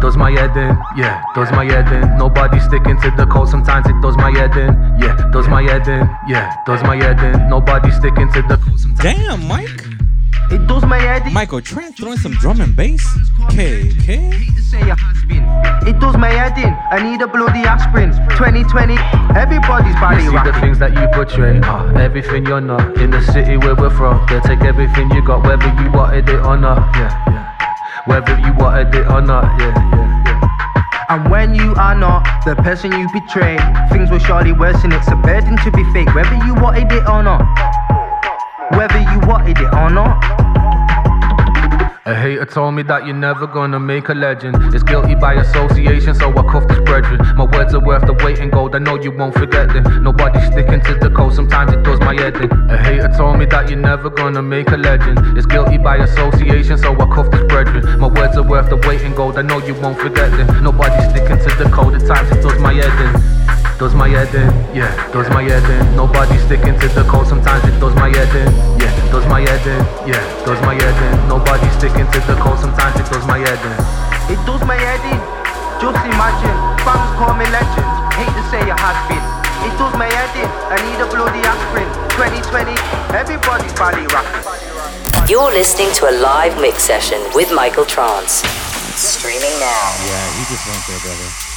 Does 0.00 0.16
my 0.16 0.30
head 0.30 0.56
in, 0.56 0.78
yeah, 0.96 1.24
does 1.34 1.50
my 1.50 1.64
head 1.64 1.90
in. 1.92 2.18
Nobody 2.18 2.60
sticking 2.60 3.00
to 3.00 3.10
the 3.10 3.26
code, 3.26 3.48
sometimes 3.48 3.88
it 3.88 4.00
does 4.00 4.16
my 4.16 4.30
head 4.30 4.56
in, 4.56 4.70
yeah, 5.00 5.16
does 5.32 5.48
my 5.48 5.62
head 5.62 5.88
in, 5.88 6.08
yeah, 6.28 6.54
does 6.66 6.82
my 6.84 6.96
head 6.96 7.18
in. 7.18 7.48
Nobody 7.48 7.90
sticking 7.90 8.30
to 8.32 8.42
the 8.42 8.56
Damn, 9.00 9.46
Mike. 9.46 9.86
It 10.50 10.66
does 10.66 10.84
my 10.84 10.98
head 10.98 11.24
in. 11.24 11.32
Michael 11.32 11.60
Trance 11.60 11.96
throwing 11.96 12.18
some 12.18 12.32
drum 12.32 12.60
and 12.60 12.74
bass. 12.74 13.06
KK. 13.50 14.58
say 14.58 14.80
a 14.80 14.96
has 14.96 15.24
been. 15.28 15.44
It 15.86 16.00
does 16.00 16.16
my 16.16 16.30
head 16.30 16.58
in. 16.58 16.74
I 16.90 16.98
need 17.08 17.22
a 17.22 17.28
bloody 17.28 17.60
aspirin. 17.60 18.10
2020, 18.34 18.96
everybody's 19.38 19.94
body 20.02 20.24
You 20.24 20.30
see 20.30 20.42
the 20.42 20.58
things 20.58 20.80
that 20.80 20.94
you 20.98 21.06
portray, 21.14 21.60
uh, 21.60 21.92
everything 21.94 22.44
you're 22.46 22.60
not. 22.60 22.98
In 22.98 23.12
the 23.12 23.22
city 23.22 23.56
where 23.56 23.76
we're 23.76 23.94
from, 23.94 24.26
they 24.26 24.40
take 24.40 24.62
everything 24.62 25.10
you 25.12 25.24
got, 25.24 25.44
whether 25.44 25.68
you 25.80 25.92
wanted 25.92 26.28
it 26.28 26.40
or 26.40 26.56
not. 26.56 26.78
Yeah, 26.96 27.14
yeah. 27.30 28.02
Whether 28.06 28.36
you 28.40 28.52
wanted 28.54 28.92
it 28.96 29.06
or 29.06 29.20
not. 29.20 29.44
Yeah, 29.60 29.78
yeah, 29.94 30.24
yeah. 30.26 31.06
And 31.10 31.30
when 31.30 31.54
you 31.54 31.74
are 31.76 31.94
not 31.94 32.44
the 32.44 32.56
person 32.56 32.90
you 32.92 33.08
betray, 33.12 33.58
things 33.92 34.10
will 34.10 34.18
surely 34.18 34.52
worsen. 34.52 34.90
It's 34.92 35.08
a 35.08 35.16
burden 35.16 35.56
to 35.58 35.70
be 35.70 35.84
fake, 35.92 36.12
whether 36.14 36.34
you 36.44 36.54
wanted 36.54 36.90
it 36.90 37.06
or 37.06 37.22
not. 37.22 37.67
Whether 38.76 39.00
you 39.00 39.20
wanted 39.26 39.58
it 39.58 39.72
or 39.74 39.90
not. 39.90 40.22
A 42.04 42.14
hater 42.14 42.46
told 42.46 42.74
me 42.74 42.82
that 42.84 43.06
you're 43.06 43.14
never 43.14 43.46
gonna 43.46 43.78
make 43.78 44.08
a 44.08 44.14
legend. 44.14 44.56
It's 44.74 44.82
guilty 44.82 45.14
by 45.14 45.34
association, 45.34 46.14
so 46.14 46.30
I 46.30 46.42
cuffed 46.50 46.70
his 46.70 46.80
brethren. 46.80 47.20
My 47.36 47.44
words 47.44 47.74
are 47.74 47.80
worth 47.80 48.06
the 48.06 48.14
weight 48.24 48.38
in 48.38 48.48
gold, 48.48 48.74
I 48.74 48.78
know 48.78 48.94
you 48.94 49.10
won't 49.10 49.34
forget 49.34 49.68
them. 49.68 50.02
Nobody's 50.02 50.46
sticking 50.46 50.80
to 50.80 50.94
the 50.94 51.10
code, 51.10 51.34
sometimes 51.34 51.72
it 51.74 51.82
does 51.82 52.00
my 52.00 52.14
head 52.14 52.36
in. 52.36 52.50
A 52.70 52.78
hater 52.78 53.12
told 53.14 53.38
me 53.38 53.44
that 53.46 53.68
you're 53.68 53.78
never 53.78 54.08
gonna 54.08 54.42
make 54.42 54.70
a 54.70 54.78
legend. 54.78 55.36
It's 55.36 55.46
guilty 55.46 55.76
by 55.76 55.96
association, 55.96 56.78
so 56.78 56.92
I 56.92 57.14
cuffed 57.14 57.34
his 57.34 57.44
brethren. 57.44 58.00
My 58.00 58.08
words 58.08 58.38
are 58.38 58.42
worth 58.42 58.70
the 58.70 58.76
weight 58.88 59.02
in 59.02 59.14
gold, 59.14 59.36
I 59.38 59.42
know 59.42 59.58
you 59.58 59.74
won't 59.74 59.98
forget 59.98 60.30
them. 60.30 60.62
Nobody's 60.62 61.10
sticking 61.10 61.38
to 61.38 61.50
the 61.62 61.68
code, 61.70 61.94
at 61.94 62.06
times 62.06 62.30
it 62.30 62.40
does 62.40 62.58
my 62.58 62.72
head 62.72 62.92
in. 63.04 63.67
Does 63.78 63.94
my 63.94 64.10
head 64.10 64.34
in, 64.34 64.50
yeah, 64.74 64.90
does 65.14 65.30
my 65.30 65.46
head 65.46 65.62
in. 65.62 65.94
Nobody 65.94 66.34
sticking 66.42 66.74
to 66.82 66.88
the 66.98 67.06
code, 67.06 67.30
sometimes 67.30 67.62
it 67.62 67.78
does 67.78 67.94
my 67.94 68.10
head 68.10 68.26
in, 68.34 68.50
yeah, 68.74 68.90
does 69.14 69.22
my 69.30 69.38
head 69.38 69.62
in, 69.70 69.78
yeah, 70.02 70.18
does 70.42 70.58
my 70.66 70.74
head 70.74 70.98
in. 70.98 71.14
Nobody 71.30 71.62
sticking 71.78 72.10
to 72.10 72.18
the 72.26 72.34
code, 72.42 72.58
sometimes 72.58 72.98
it 72.98 73.06
does 73.06 73.22
my 73.30 73.38
head 73.38 73.54
in. 73.54 73.78
It 74.34 74.40
does 74.42 74.58
my 74.66 74.74
head 74.74 74.98
in. 75.06 75.22
Just 75.78 76.02
imagine, 76.10 76.58
fans 76.82 77.10
call 77.22 77.38
me 77.38 77.46
legends. 77.54 77.94
Hate 78.18 78.34
to 78.34 78.44
say 78.50 78.58
it 78.66 78.74
has 78.82 78.98
been. 79.06 79.22
It 79.62 79.74
does 79.78 79.94
my 79.94 80.10
head 80.10 80.34
in. 80.34 80.50
I 80.74 80.82
need 80.82 80.98
a 80.98 81.06
bloody 81.06 81.38
aspirin. 81.46 81.86
2020, 82.18 82.74
everybody's 83.14 83.74
body 83.78 84.02
rocking. 84.10 84.42
You're 85.30 85.54
listening 85.54 85.94
to 86.02 86.10
a 86.10 86.18
live 86.18 86.58
mix 86.58 86.82
session 86.82 87.22
with 87.30 87.54
Michael 87.54 87.86
Trance. 87.86 88.42
Streaming 88.98 89.54
now. 89.62 89.86
Yeah, 90.02 90.26
he 90.34 90.42
just 90.50 90.66
went 90.66 90.82
there, 90.90 90.98
brother. 90.98 91.47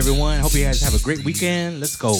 Everyone. 0.00 0.38
Hope 0.40 0.54
you 0.54 0.64
guys 0.64 0.80
have 0.80 0.94
a 0.94 1.04
great 1.04 1.22
weekend. 1.26 1.78
Let's 1.78 1.94
go. 1.94 2.14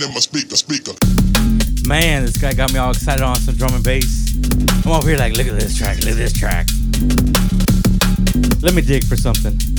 In 0.00 0.14
my 0.14 0.20
speaker 0.20 0.56
speaker. 0.56 0.92
Man, 1.86 2.24
this 2.24 2.36
guy 2.36 2.52
got 2.54 2.72
me 2.72 2.78
all 2.78 2.92
excited 2.92 3.22
on 3.22 3.34
some 3.36 3.56
drum 3.56 3.74
and 3.74 3.84
bass. 3.84 4.34
I'm 4.86 4.92
over 4.92 5.08
here 5.08 5.18
like, 5.18 5.36
look 5.36 5.48
at 5.48 5.58
this 5.58 5.76
track, 5.76 5.98
look 5.98 6.12
at 6.12 6.16
this 6.16 6.32
track. 6.32 6.66
Let 8.62 8.74
me 8.74 8.82
dig 8.82 9.04
for 9.04 9.16
something. 9.16 9.71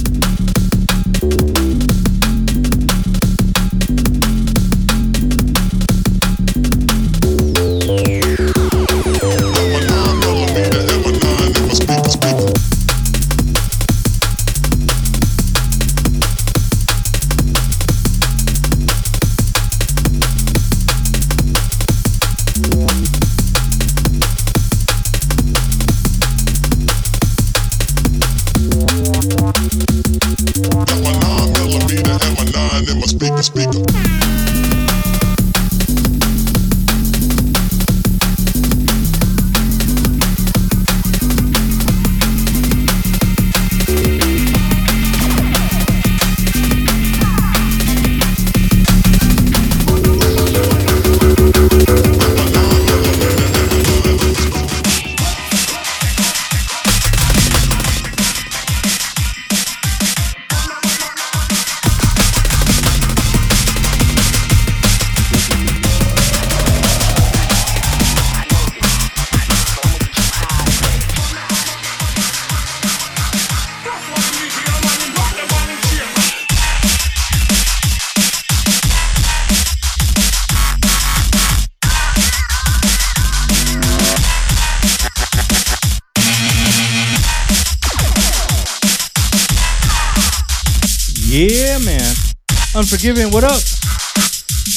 Unforgiving, 93.04 93.34
what 93.34 93.44
up? 93.44 93.60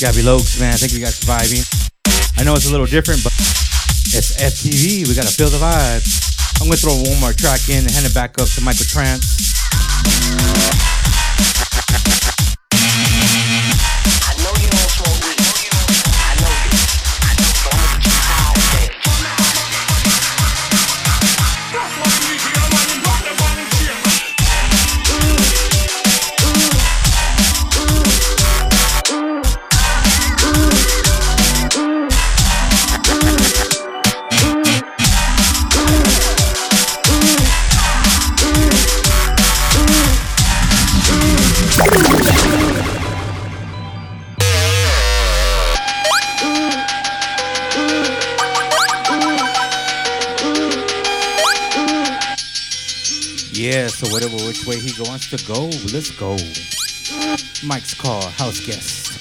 Gabby 0.01 0.27
Lokes, 0.27 0.59
man. 0.59 0.75
I 0.75 0.77
think 0.77 0.91
we 0.91 0.99
got 0.99 1.13
surviving. 1.13 1.63
I 2.37 2.43
know 2.43 2.55
it's 2.55 2.67
a 2.67 2.73
little 2.73 2.87
different, 2.87 3.23
but 3.23 3.31
it's 4.11 4.35
FTV. 4.43 5.07
We 5.07 5.15
gotta 5.15 5.31
feel 5.31 5.49
the 5.49 5.63
vibes. 5.63 6.59
I'm 6.61 6.67
gonna 6.67 6.77
throw 6.77 6.97
one 7.07 7.21
more 7.21 7.33
track 7.33 7.69
in 7.69 7.87
and 7.87 7.91
hand 7.93 8.05
it 8.05 8.15
back 8.15 8.35
up 8.43 8.49
to 8.49 8.61
Michael 8.63 8.87
Trance. 8.87 10.83
Which 54.67 54.77
way 54.77 54.89
he 54.89 55.03
wants 55.03 55.31
to 55.31 55.37
go, 55.47 55.65
let's 55.93 56.11
go. 56.11 56.37
Mike's 57.65 57.95
call, 57.95 58.23
house 58.23 58.61
guest. 58.61 59.13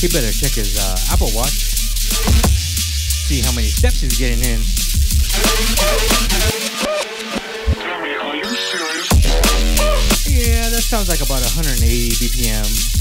He 0.00 0.08
better 0.08 0.32
check 0.32 0.52
his 0.52 0.78
uh, 0.78 1.12
Apple 1.12 1.28
Watch. 1.34 1.52
See 3.28 3.40
how 3.40 3.52
many 3.52 3.68
steps 3.68 4.00
he's 4.00 4.18
getting 4.18 4.40
in. 4.40 4.77
Sounds 10.98 11.10
like 11.10 11.20
about 11.20 11.40
180 11.54 12.08
BPM. 12.08 12.97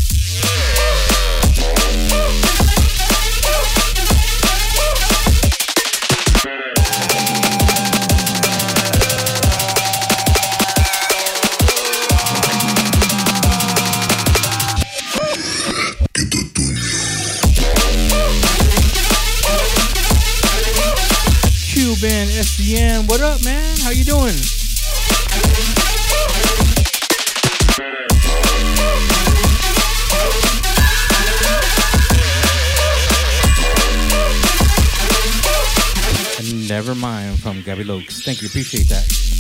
Mind 36.98 37.40
from 37.40 37.62
Gabby 37.62 37.84
Lokes. 37.84 38.24
Thank 38.24 38.42
you. 38.42 38.48
Appreciate 38.48 38.90
that. 38.90 39.37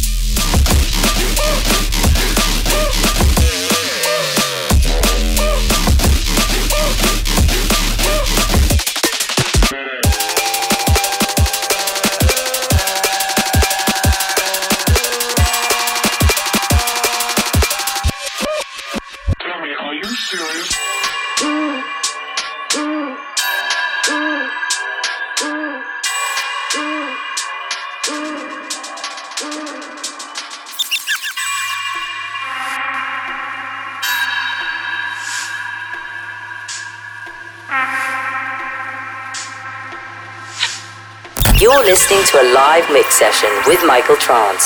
A 42.37 42.53
live 42.53 42.87
mix 42.91 43.15
session 43.15 43.49
with 43.65 43.83
Michael 43.87 44.15
Trance. 44.15 44.65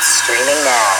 Streaming 0.00 0.64
now. 0.64 0.94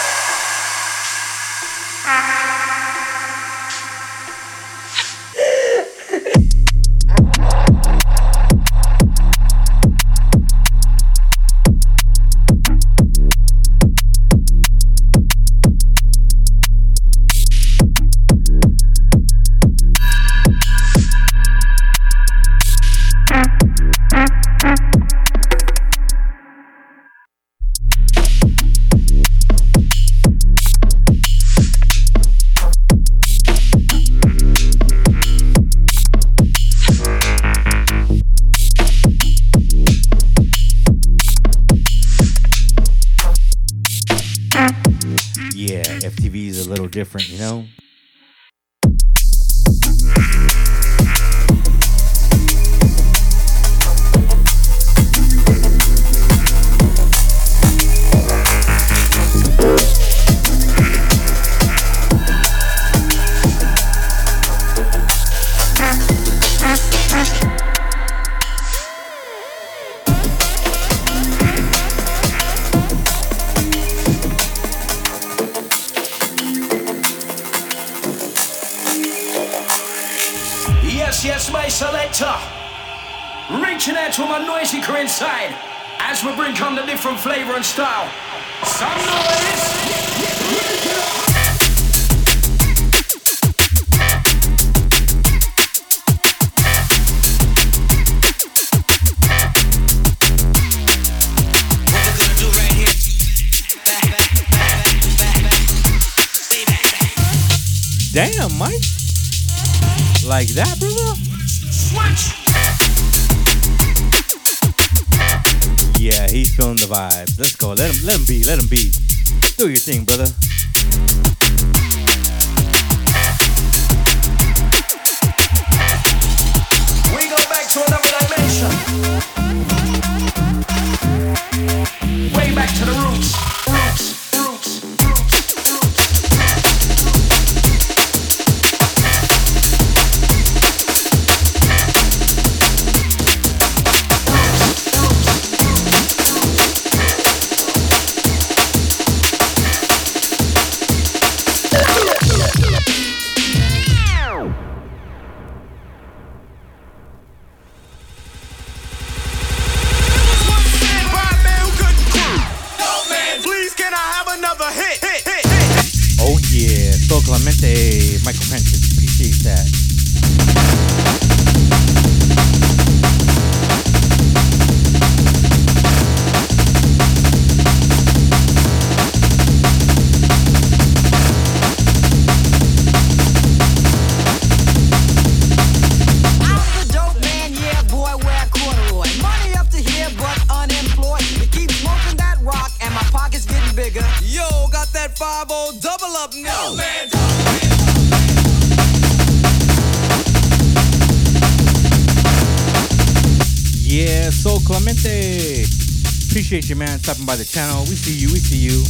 Stopping 207.11 207.27
by 207.27 207.35
the 207.35 207.45
channel. 207.45 207.81
We 207.89 207.97
see 207.97 208.15
you. 208.15 208.29
We 208.29 208.39
see 208.39 208.57
you. 208.57 208.85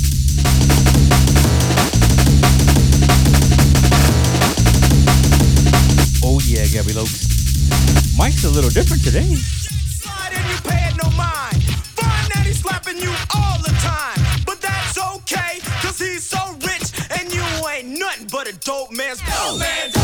Oh 6.23 6.39
yeah, 6.45 6.67
Gabby 6.67 6.93
Lokes. 6.93 8.19
Mike's 8.19 8.45
a 8.45 8.51
little 8.51 8.69
different 8.69 9.03
today. 9.03 9.25
Slide 9.25 10.33
and 10.35 10.51
you 10.51 10.61
pay 10.69 10.89
it 10.89 10.97
no 11.03 11.09
mind. 11.17 11.65
Find 11.97 12.29
that 12.33 12.45
he's 12.45 12.61
slapping 12.61 12.99
you 12.99 13.11
all 13.35 13.57
the 13.63 13.73
time. 13.81 14.45
But 14.45 14.61
that's 14.61 14.99
okay, 15.17 15.61
cause 15.81 15.99
he's 15.99 16.25
so 16.25 16.53
rich 16.61 16.93
and 17.19 17.33
you 17.33 17.43
ain't 17.69 17.99
nothing 17.99 18.27
but 18.31 18.47
a 18.47 18.53
dope 18.59 18.93
man's 18.93 19.21
dope 19.21 19.59
man. 19.59 20.00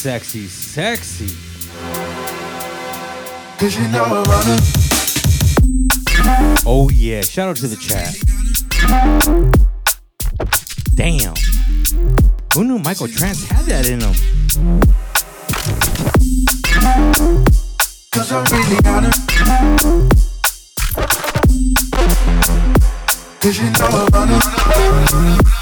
Sexy, 0.00 0.46
sexy. 0.46 1.26
Cause 3.58 3.76
you 3.76 3.86
know 3.88 4.02
I'm 4.04 4.24
running. 4.24 4.60
Oh 6.64 6.88
yeah, 6.90 7.20
shout 7.20 7.50
out 7.50 7.56
to 7.56 7.66
the 7.68 7.76
chat. 7.76 8.16
Damn. 10.94 11.34
Who 12.54 12.64
knew 12.64 12.78
Michael 12.78 13.08
Trance 13.08 13.46
had 13.46 13.66
that 13.66 13.86
in 13.90 14.00
him? 14.00 14.14
Cause 18.10 18.32
I'm 18.32 18.44
really 18.44 18.78
on 18.88 19.04
it. 19.04 19.14
Cause 23.42 23.58
you 23.58 23.70
know 23.72 23.86
I'm 23.86 24.08
running. 24.14 25.59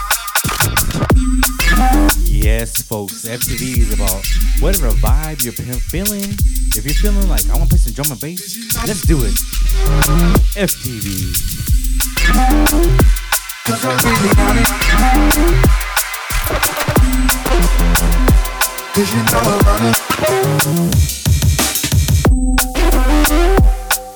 Yes, 2.59 2.83
folks. 2.83 3.25
FTV 3.25 3.79
is 3.79 3.95
about 3.95 4.27
whatever 4.59 4.91
vibe 4.97 5.45
you're 5.45 5.53
feeling. 5.53 6.25
If 6.75 6.85
you're 6.85 6.93
feeling 6.93 7.29
like 7.29 7.49
I 7.49 7.57
want 7.57 7.71
to 7.71 7.77
play 7.77 7.79
some 7.79 7.93
drum 7.93 8.11
and 8.11 8.21
bass, 8.21 8.85
let's 8.85 9.03
do 9.03 9.19
it. 9.23 9.35
FTV. 10.59 11.39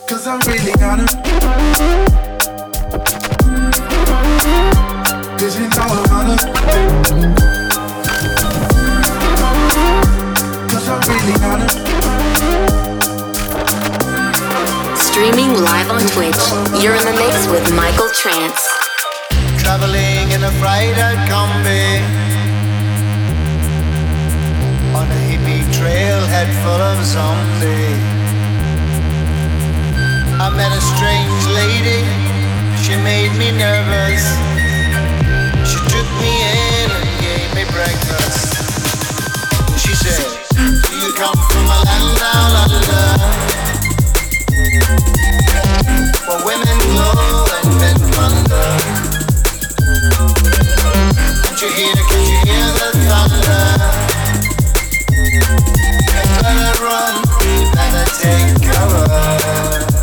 Cause 0.08 0.26
I'm 0.26 0.40
really 0.48 0.72
on 0.82 2.31
Twitch. 16.12 16.36
You're 16.82 16.94
in 16.94 17.04
the 17.08 17.16
mix 17.16 17.48
with 17.48 17.64
Michael 17.72 18.10
Trance. 18.12 18.68
Traveling 19.56 20.28
in 20.30 20.44
a 20.44 20.52
fried 20.60 20.98
out 21.00 21.16
combi. 21.24 22.04
On 24.92 25.08
a 25.08 25.20
hippie 25.24 25.64
trailhead 25.72 26.52
full 26.60 26.82
of 26.92 27.02
zombies. 27.02 27.96
I 30.36 30.52
met 30.52 30.72
a 30.76 30.82
strange 30.92 31.44
lady, 31.56 32.04
she 32.84 32.94
made 33.00 33.32
me 33.40 33.48
nervous. 33.56 34.24
She 35.64 35.78
took 35.88 36.08
me 36.20 36.32
in 36.44 36.90
and 36.92 37.08
gave 37.24 37.48
me 37.56 37.64
breakfast. 37.72 38.52
She 39.80 39.94
said, 39.96 40.28
do 40.60 40.92
you 40.92 41.12
come 41.14 41.40
from 41.48 41.64
a 41.64 41.78
land 41.88 42.18
down 42.18 42.50
under 42.68 43.02
Where 46.24 46.46
women 46.46 46.68
and 46.68 47.78
men 47.78 47.96
can't 51.56 51.62
you 51.62 51.68
hear, 51.68 51.94
can't 51.94 52.28
you 52.28 52.38
hear 52.44 52.66
the 52.78 52.88
thunder? 53.08 53.62
Better 56.42 56.74
run, 56.84 57.14
better 57.74 58.06
take 58.20 58.54
cover. 58.70 60.01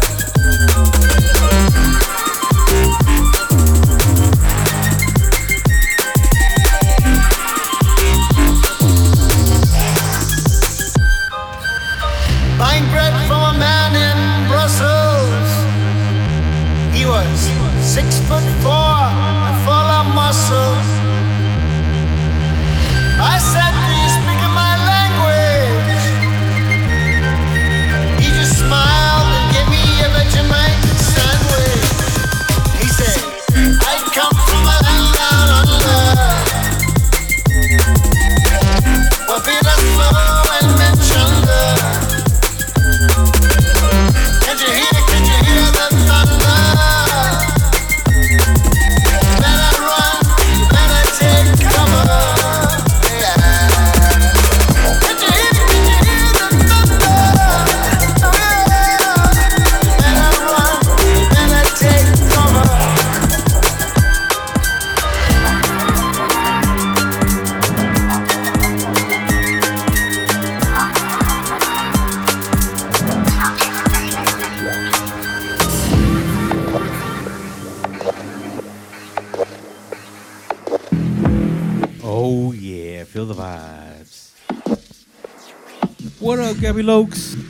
What 86.20 86.40
up, 86.40 86.58
Gabby 86.58 86.84
Lokes? 86.84 87.49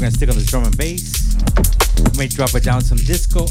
We're 0.00 0.06
gonna 0.06 0.16
stick 0.16 0.30
on 0.30 0.38
the 0.38 0.44
drum 0.44 0.64
and 0.64 0.76
bass. 0.78 1.36
We 2.12 2.16
may 2.16 2.26
drop 2.26 2.54
it 2.54 2.64
down 2.64 2.80
some 2.80 2.96
disco. 2.96 3.44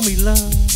Show 0.00 0.08
me 0.08 0.16
love? 0.16 0.69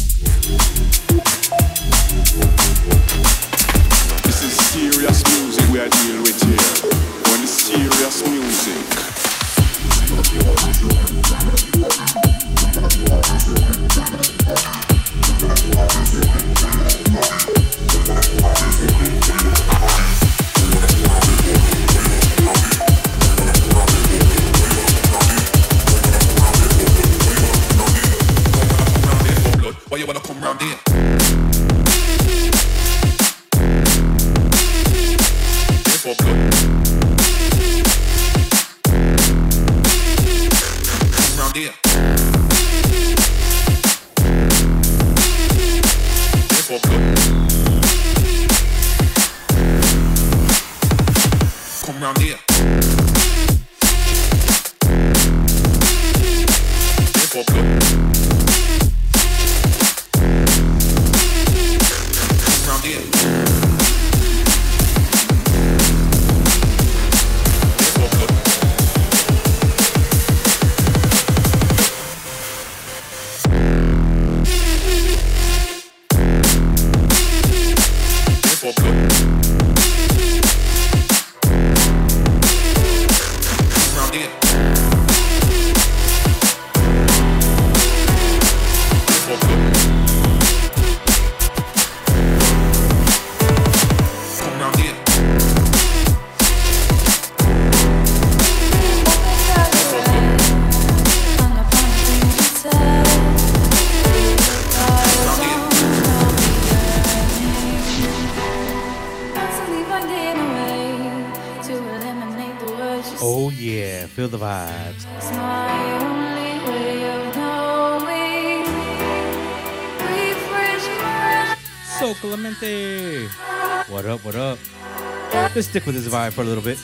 Vibe 126.14 126.32
for 126.32 126.42
a 126.42 126.44
little 126.44 126.62
bit. 126.62 126.78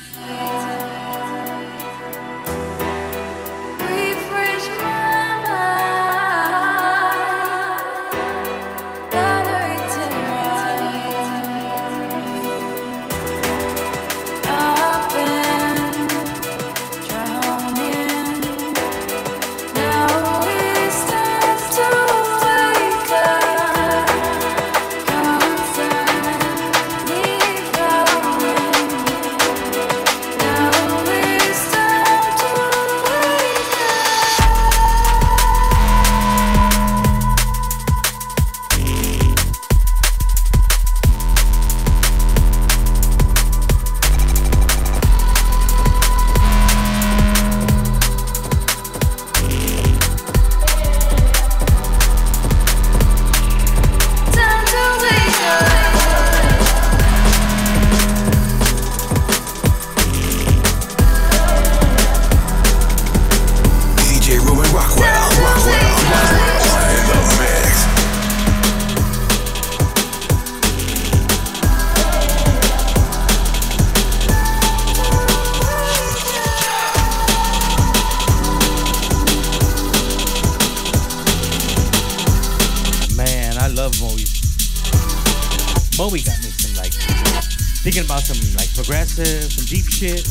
Shit. 90.01 90.30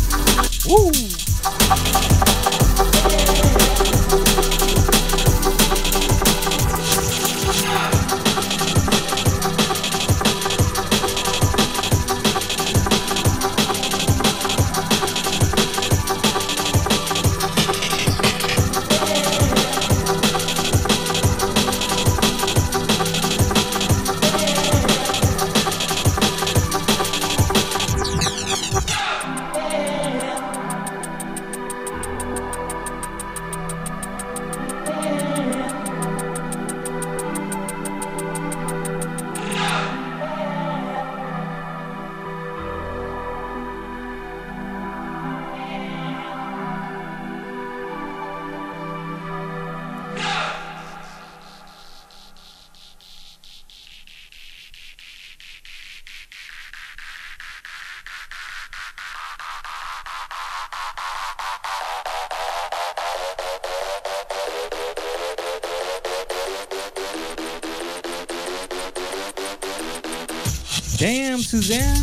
Damn, 71.39 71.61
Suzanne, 71.61 71.95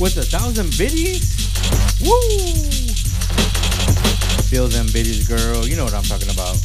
with 0.00 0.16
a 0.16 0.24
thousand 0.24 0.76
biddies. 0.76 1.52
Woo! 2.02 2.18
Feel 4.48 4.66
them 4.66 4.86
biddies, 4.92 5.28
girl. 5.28 5.64
You 5.64 5.76
know 5.76 5.84
what 5.84 5.94
I'm 5.94 6.02
talking 6.02 6.30
about. 6.30 6.56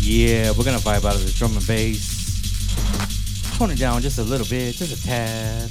Yeah, 0.00 0.52
we're 0.52 0.64
gonna 0.64 0.78
vibe 0.78 1.04
out 1.04 1.16
of 1.16 1.26
the 1.26 1.32
drum 1.36 1.56
and 1.56 1.66
bass. 1.66 2.19
Tone 3.60 3.72
it 3.72 3.78
down 3.78 4.00
just 4.00 4.16
a 4.16 4.22
little 4.22 4.46
bit, 4.46 4.74
just 4.74 4.90
a 4.90 5.06
tad. 5.06 5.70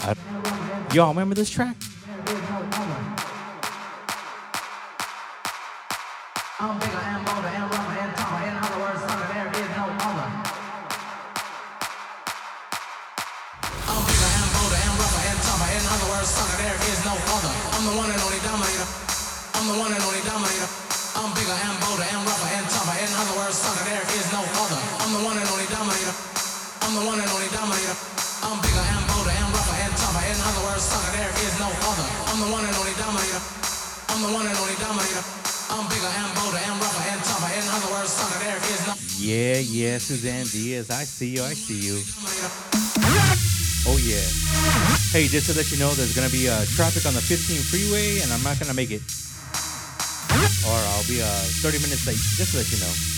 I- 0.00 0.92
y'all 0.92 1.10
remember 1.10 1.36
this 1.36 1.48
track? 1.48 1.77
I 40.90 41.04
see 41.04 41.36
you, 41.36 41.42
I 41.42 41.52
see 41.52 41.76
you. 41.76 42.00
Oh 43.86 43.98
yeah. 44.00 44.24
Hey, 45.12 45.28
just 45.28 45.50
to 45.50 45.56
let 45.56 45.70
you 45.70 45.78
know, 45.78 45.90
there's 45.92 46.14
gonna 46.14 46.30
be 46.30 46.48
uh, 46.48 46.64
traffic 46.76 47.04
on 47.04 47.14
the 47.14 47.20
15 47.20 47.60
freeway, 47.60 48.20
and 48.20 48.32
I'm 48.32 48.42
not 48.42 48.58
gonna 48.58 48.74
make 48.74 48.90
it, 48.90 49.02
or 50.64 50.78
I'll 50.96 51.06
be 51.06 51.20
uh, 51.20 51.28
30 51.60 51.78
minutes 51.78 52.06
late. 52.06 52.16
Just 52.16 52.52
to 52.52 52.58
let 52.58 52.70
you 52.72 52.78
know. 52.80 53.17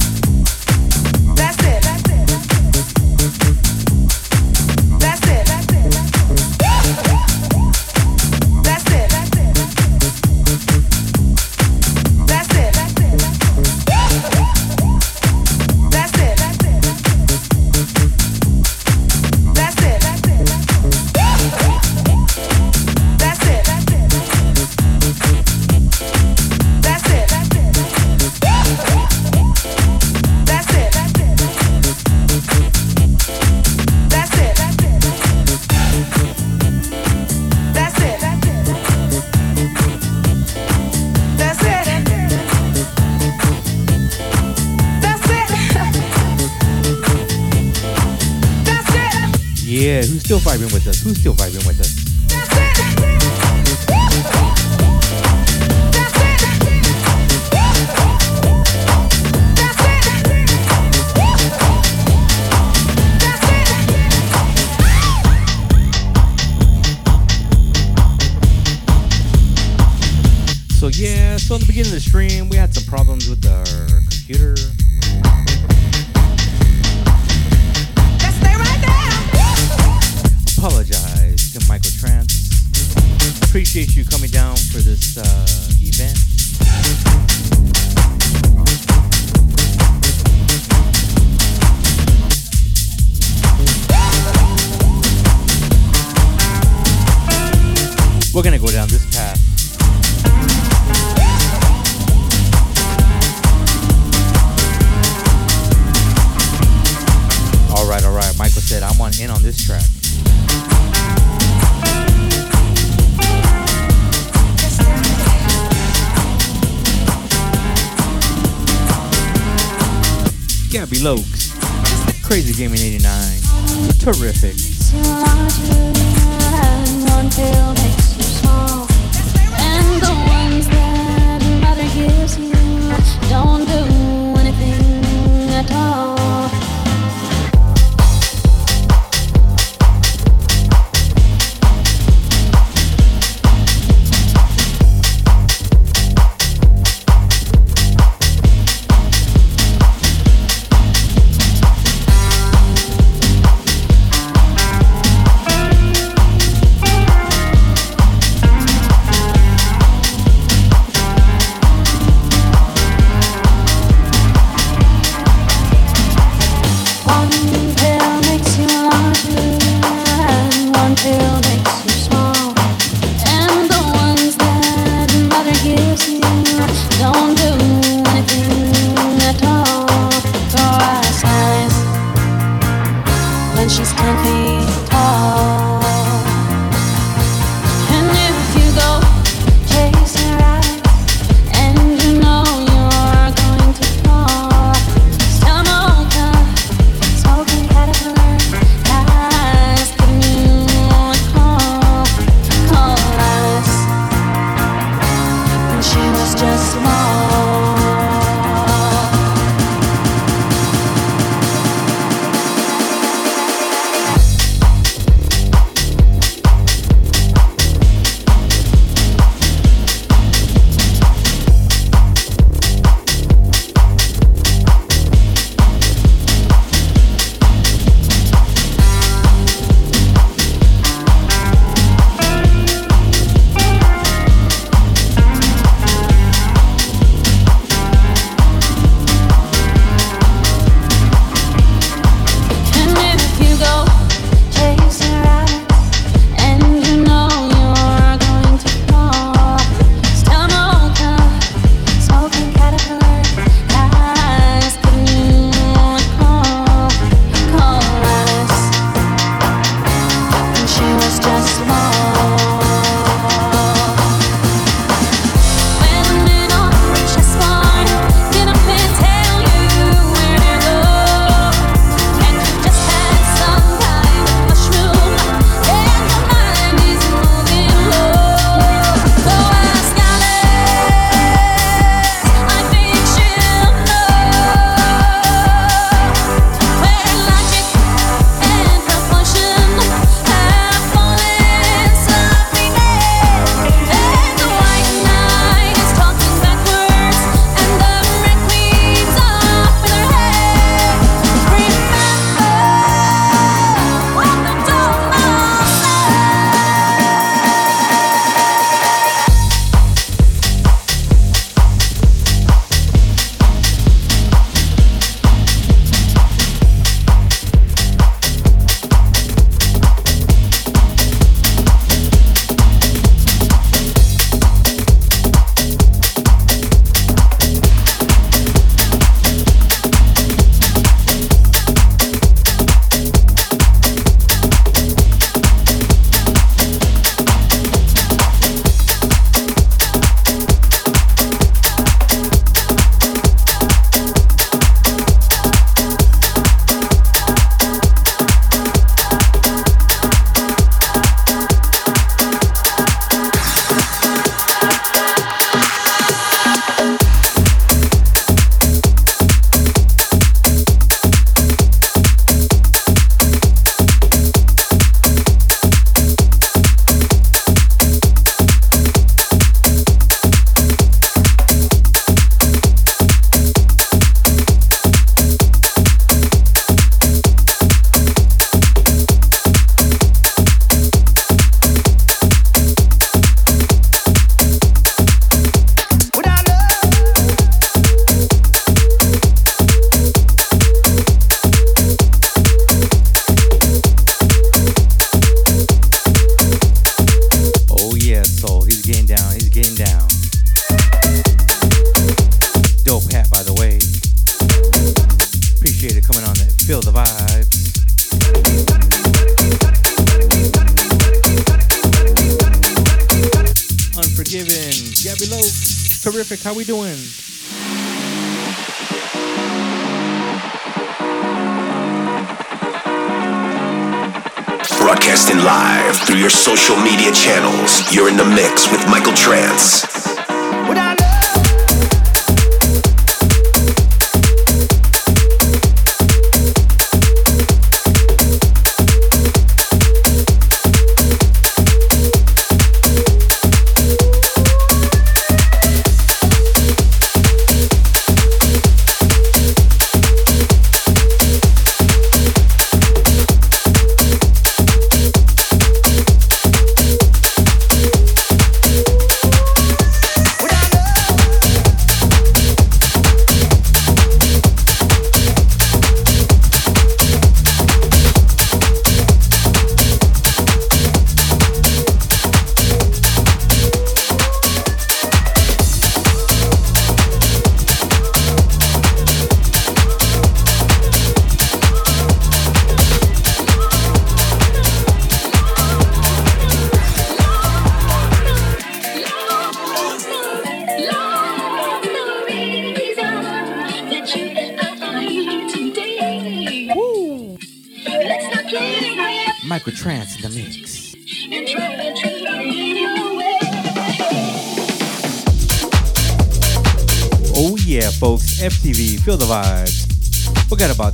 Vibing 51.13 51.33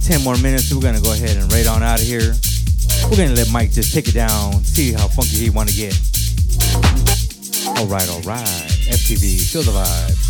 10 0.07 0.23
more 0.23 0.38
minutes. 0.38 0.73
We're 0.73 0.79
gonna 0.79 1.01
go 1.01 1.11
ahead 1.11 1.35
and 1.35 1.51
raid 1.51 1.67
on 1.67 1.84
out 1.84 1.99
of 1.99 2.07
here. 2.07 2.34
We're 3.11 3.17
gonna 3.17 3.35
let 3.35 3.51
Mike 3.51 3.73
just 3.73 3.93
take 3.93 4.07
it 4.07 4.13
down, 4.13 4.63
see 4.63 4.93
how 4.93 5.09
funky 5.09 5.35
he 5.35 5.49
wanna 5.49 5.71
get. 5.71 5.93
Alright, 7.77 8.09
alright. 8.09 8.71
FTV, 8.88 9.51
feel 9.51 9.63
the 9.63 9.71
vibes. 9.71 10.26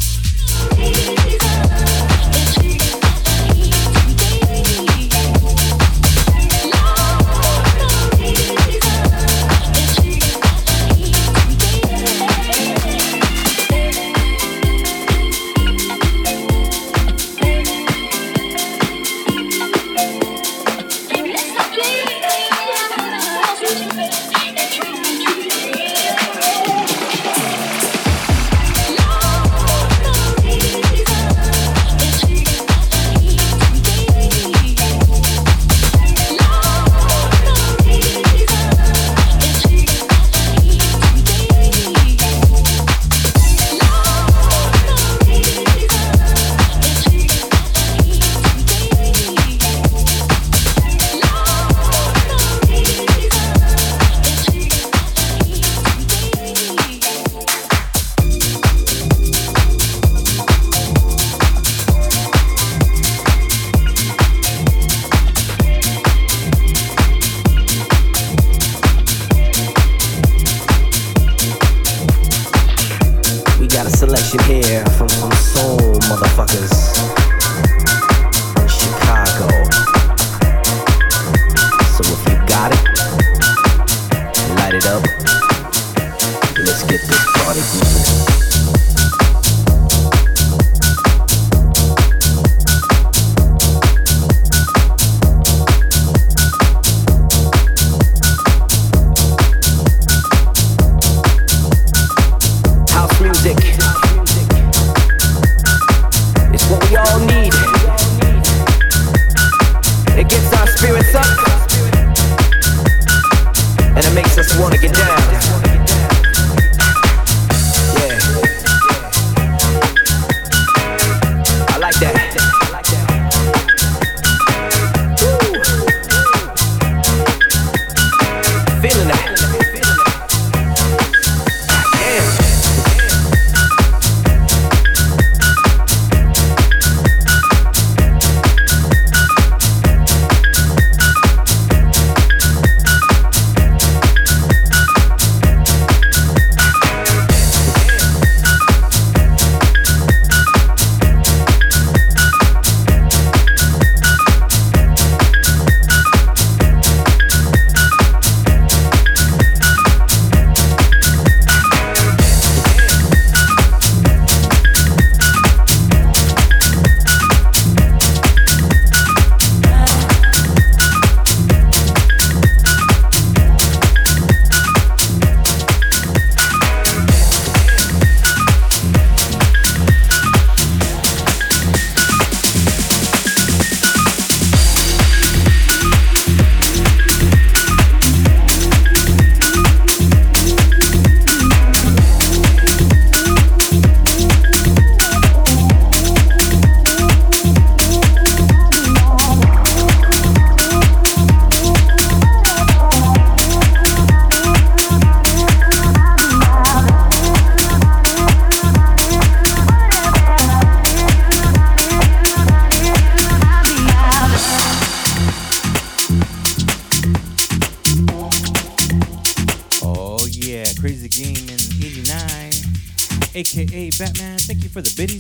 for 224.78 224.84
the 224.84 224.94
biddy 224.96 225.17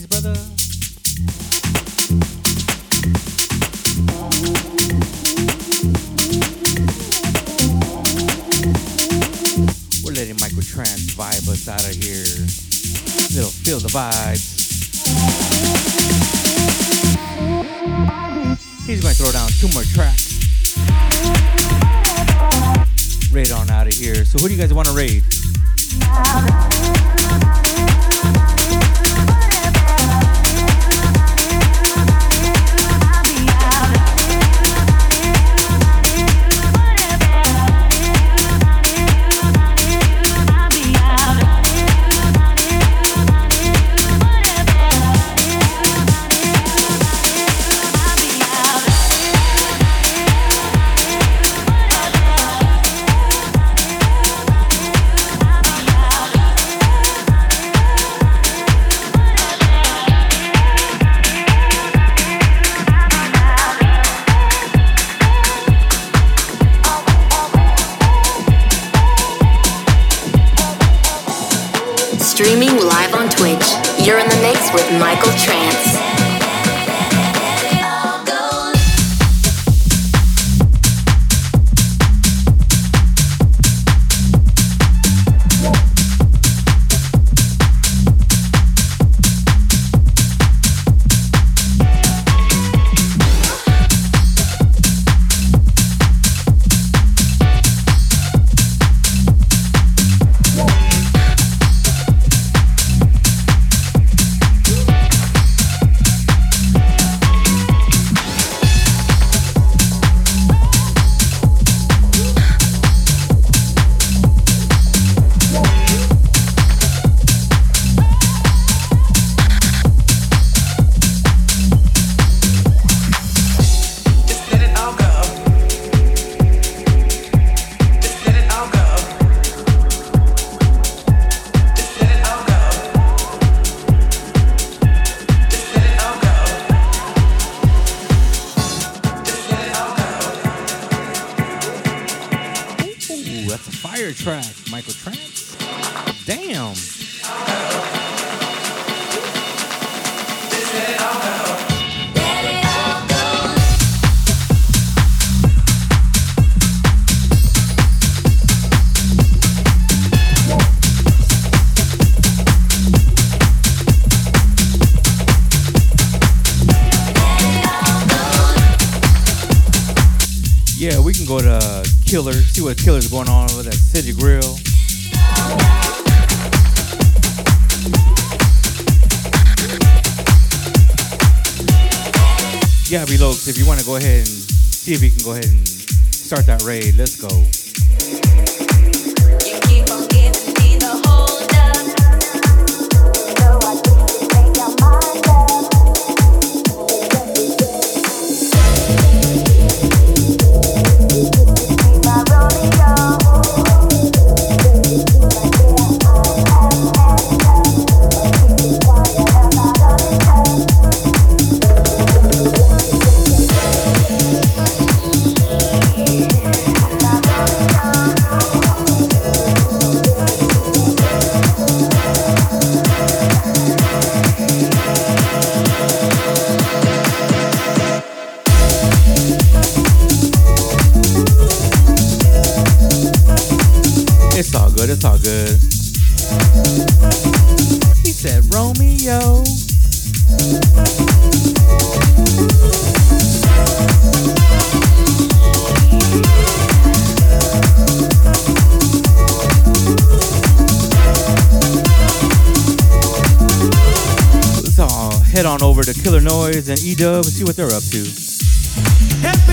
Dub 256.97 257.25
and 257.25 257.33
see 257.33 257.43
what 257.43 257.55
they're 257.55 257.67
up 257.67 257.83
to. 257.83 258.03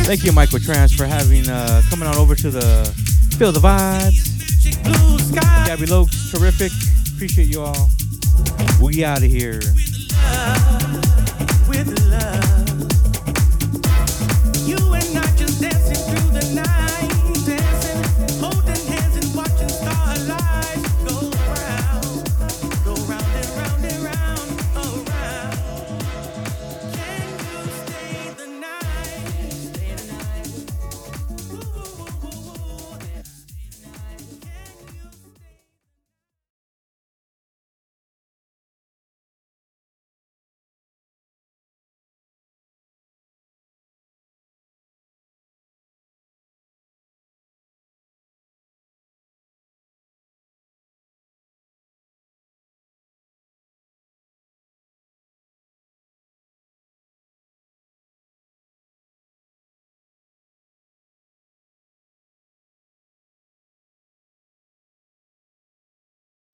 Thank 0.05 0.25
you, 0.25 0.33
Michael 0.33 0.61
Trance, 0.61 0.95
for 0.95 1.05
having 1.05 1.49
uh, 1.49 1.83
coming 1.91 2.09
on 2.09 2.17
over 2.17 2.35
to 2.35 2.51
the 2.51 2.85
Feel 3.37 3.53
the 3.53 3.61
Vibes. 3.61 4.33
Gabby 5.67 5.85
Lokes, 5.85 6.33
terrific. 6.33 6.73
Appreciate 7.15 7.49
you 7.49 7.61
all. 7.61 7.91
We 8.81 9.05
out 9.05 9.19
of 9.19 9.25
here. 9.25 9.61